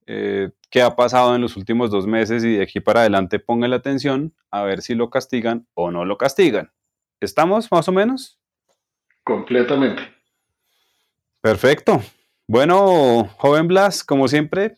eh, 0.07 0.49
qué 0.71 0.81
ha 0.81 0.95
pasado 0.95 1.35
en 1.35 1.41
los 1.41 1.57
últimos 1.57 1.91
dos 1.91 2.07
meses 2.07 2.43
y 2.43 2.55
de 2.55 2.63
aquí 2.63 2.79
para 2.79 3.01
adelante 3.01 3.37
ponga 3.37 3.67
la 3.67 3.75
atención 3.75 4.33
a 4.49 4.63
ver 4.63 4.81
si 4.81 4.95
lo 4.95 5.11
castigan 5.11 5.67
o 5.75 5.91
no 5.91 6.05
lo 6.05 6.17
castigan. 6.17 6.71
¿Estamos 7.19 7.71
más 7.71 7.87
o 7.87 7.91
menos? 7.91 8.39
Completamente. 9.23 10.01
Perfecto. 11.41 12.01
Bueno, 12.47 13.27
joven 13.37 13.67
Blas, 13.67 14.03
como 14.03 14.27
siempre, 14.27 14.75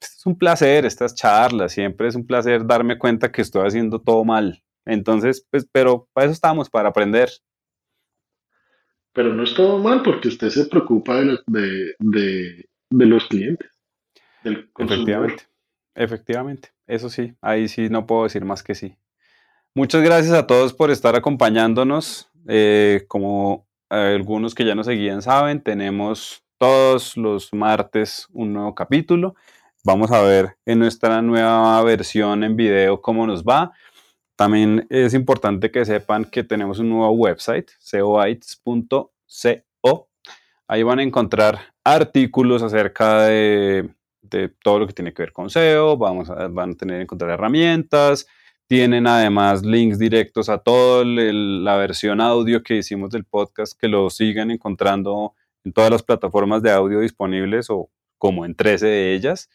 es 0.00 0.26
un 0.26 0.36
placer 0.36 0.84
estas 0.84 1.14
charlas, 1.14 1.72
siempre 1.72 2.08
es 2.08 2.16
un 2.16 2.26
placer 2.26 2.66
darme 2.66 2.98
cuenta 2.98 3.30
que 3.30 3.42
estoy 3.42 3.66
haciendo 3.66 4.00
todo 4.00 4.24
mal. 4.24 4.62
Entonces, 4.84 5.46
pues, 5.50 5.68
pero 5.70 6.08
para 6.12 6.26
eso 6.26 6.32
estamos, 6.32 6.68
para 6.68 6.88
aprender. 6.88 7.30
Pero 9.12 9.32
no 9.32 9.44
es 9.44 9.54
todo 9.54 9.78
mal 9.78 10.02
porque 10.02 10.28
usted 10.28 10.50
se 10.50 10.66
preocupa 10.66 11.20
de, 11.20 11.38
de, 11.46 12.68
de, 12.90 13.06
los 13.06 13.26
clientes. 13.26 13.70
efectivamente, 14.76 15.44
efectivamente, 15.94 16.72
eso 16.86 17.08
sí, 17.08 17.34
ahí 17.40 17.68
sí 17.68 17.88
no 17.88 18.06
puedo 18.06 18.24
decir 18.24 18.44
más 18.44 18.62
que 18.62 18.74
sí. 18.74 18.96
Muchas 19.74 20.02
gracias 20.02 20.34
a 20.34 20.46
todos 20.46 20.74
por 20.74 20.90
estar 20.90 21.16
acompañándonos. 21.16 22.30
Eh, 22.48 23.04
como 23.08 23.66
algunos 23.88 24.54
que 24.54 24.64
ya 24.64 24.74
nos 24.74 24.86
seguían 24.86 25.22
saben, 25.22 25.62
tenemos 25.62 26.45
todos 26.58 27.16
los 27.16 27.52
martes 27.52 28.28
un 28.32 28.52
nuevo 28.52 28.74
capítulo. 28.74 29.34
Vamos 29.84 30.10
a 30.10 30.20
ver 30.22 30.56
en 30.64 30.78
nuestra 30.78 31.22
nueva 31.22 31.82
versión 31.82 32.42
en 32.44 32.56
video 32.56 33.00
cómo 33.00 33.26
nos 33.26 33.44
va. 33.44 33.72
También 34.34 34.86
es 34.90 35.14
importante 35.14 35.70
que 35.70 35.84
sepan 35.84 36.24
que 36.24 36.44
tenemos 36.44 36.78
un 36.78 36.90
nuevo 36.90 37.10
website, 37.12 37.70
cobytes.co. 37.90 39.10
Ahí 40.68 40.82
van 40.82 40.98
a 40.98 41.02
encontrar 41.02 41.60
artículos 41.84 42.62
acerca 42.62 43.26
de, 43.26 43.90
todo 44.62 44.80
lo 44.80 44.86
que 44.86 44.92
tiene 44.92 45.14
que 45.14 45.22
ver 45.22 45.32
con 45.32 45.48
SEO. 45.48 45.96
Vamos 45.96 46.28
a, 46.28 46.48
van 46.48 46.72
a 46.72 46.74
tener 46.74 47.00
encontrar 47.00 47.30
herramientas. 47.30 48.26
Tienen 48.66 49.06
además 49.06 49.64
links 49.64 49.98
directos 49.98 50.48
a 50.48 50.58
toda 50.58 51.04
la 51.04 51.76
versión 51.76 52.20
audio 52.20 52.62
que 52.64 52.78
hicimos 52.78 53.10
del 53.10 53.24
podcast 53.24 53.78
que 53.78 53.86
lo 53.86 54.10
siguen 54.10 54.50
encontrando 54.50 55.34
en 55.66 55.72
todas 55.72 55.90
las 55.90 56.02
plataformas 56.02 56.62
de 56.62 56.70
audio 56.70 57.00
disponibles 57.00 57.68
o 57.70 57.90
como 58.18 58.46
en 58.46 58.54
13 58.54 58.86
de 58.86 59.14
ellas. 59.14 59.50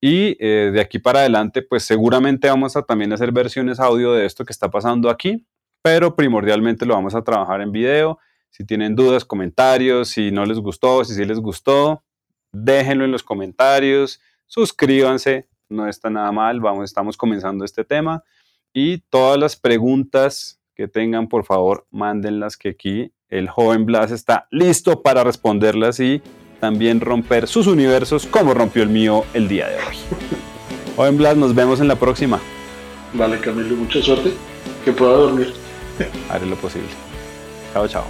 Y 0.00 0.36
eh, 0.40 0.70
de 0.72 0.80
aquí 0.80 0.98
para 0.98 1.20
adelante, 1.20 1.62
pues 1.62 1.84
seguramente 1.84 2.48
vamos 2.48 2.74
a 2.74 2.82
también 2.82 3.12
hacer 3.12 3.32
versiones 3.32 3.78
audio 3.78 4.12
de 4.14 4.24
esto 4.24 4.46
que 4.46 4.52
está 4.52 4.70
pasando 4.70 5.10
aquí, 5.10 5.46
pero 5.82 6.16
primordialmente 6.16 6.86
lo 6.86 6.94
vamos 6.94 7.14
a 7.14 7.22
trabajar 7.22 7.60
en 7.60 7.70
video. 7.70 8.18
Si 8.50 8.64
tienen 8.64 8.96
dudas, 8.96 9.26
comentarios, 9.26 10.08
si 10.08 10.30
no 10.30 10.46
les 10.46 10.58
gustó, 10.58 11.04
si 11.04 11.14
sí 11.14 11.24
les 11.26 11.38
gustó, 11.38 12.02
déjenlo 12.50 13.04
en 13.04 13.12
los 13.12 13.22
comentarios, 13.22 14.20
suscríbanse, 14.46 15.48
no 15.68 15.86
está 15.86 16.08
nada 16.08 16.32
mal, 16.32 16.60
vamos, 16.60 16.84
estamos 16.84 17.16
comenzando 17.18 17.64
este 17.64 17.84
tema. 17.84 18.24
Y 18.72 18.98
todas 19.10 19.38
las 19.38 19.56
preguntas 19.56 20.60
que 20.74 20.88
tengan, 20.88 21.28
por 21.28 21.44
favor, 21.44 21.86
mándenlas 21.90 22.56
que 22.56 22.70
aquí 22.70 23.12
el 23.30 23.48
joven 23.48 23.86
Blas 23.86 24.10
está 24.10 24.46
listo 24.50 25.02
para 25.02 25.24
responderlas 25.24 26.00
y 26.00 26.22
también 26.60 27.00
romper 27.00 27.46
sus 27.48 27.66
universos 27.66 28.26
como 28.26 28.54
rompió 28.54 28.82
el 28.82 28.88
mío 28.88 29.24
el 29.34 29.48
día 29.48 29.68
de 29.68 29.76
hoy. 29.76 29.96
joven 30.96 31.16
Blas, 31.16 31.36
nos 31.36 31.54
vemos 31.54 31.80
en 31.80 31.88
la 31.88 31.96
próxima. 31.96 32.40
Vale, 33.12 33.38
Camilo, 33.40 33.76
mucha 33.76 34.00
suerte. 34.02 34.32
Que 34.84 34.92
pueda 34.92 35.12
dormir. 35.12 35.52
Haré 36.30 36.46
lo 36.46 36.56
posible. 36.56 36.88
Chao, 37.72 37.88
chao. 37.88 38.04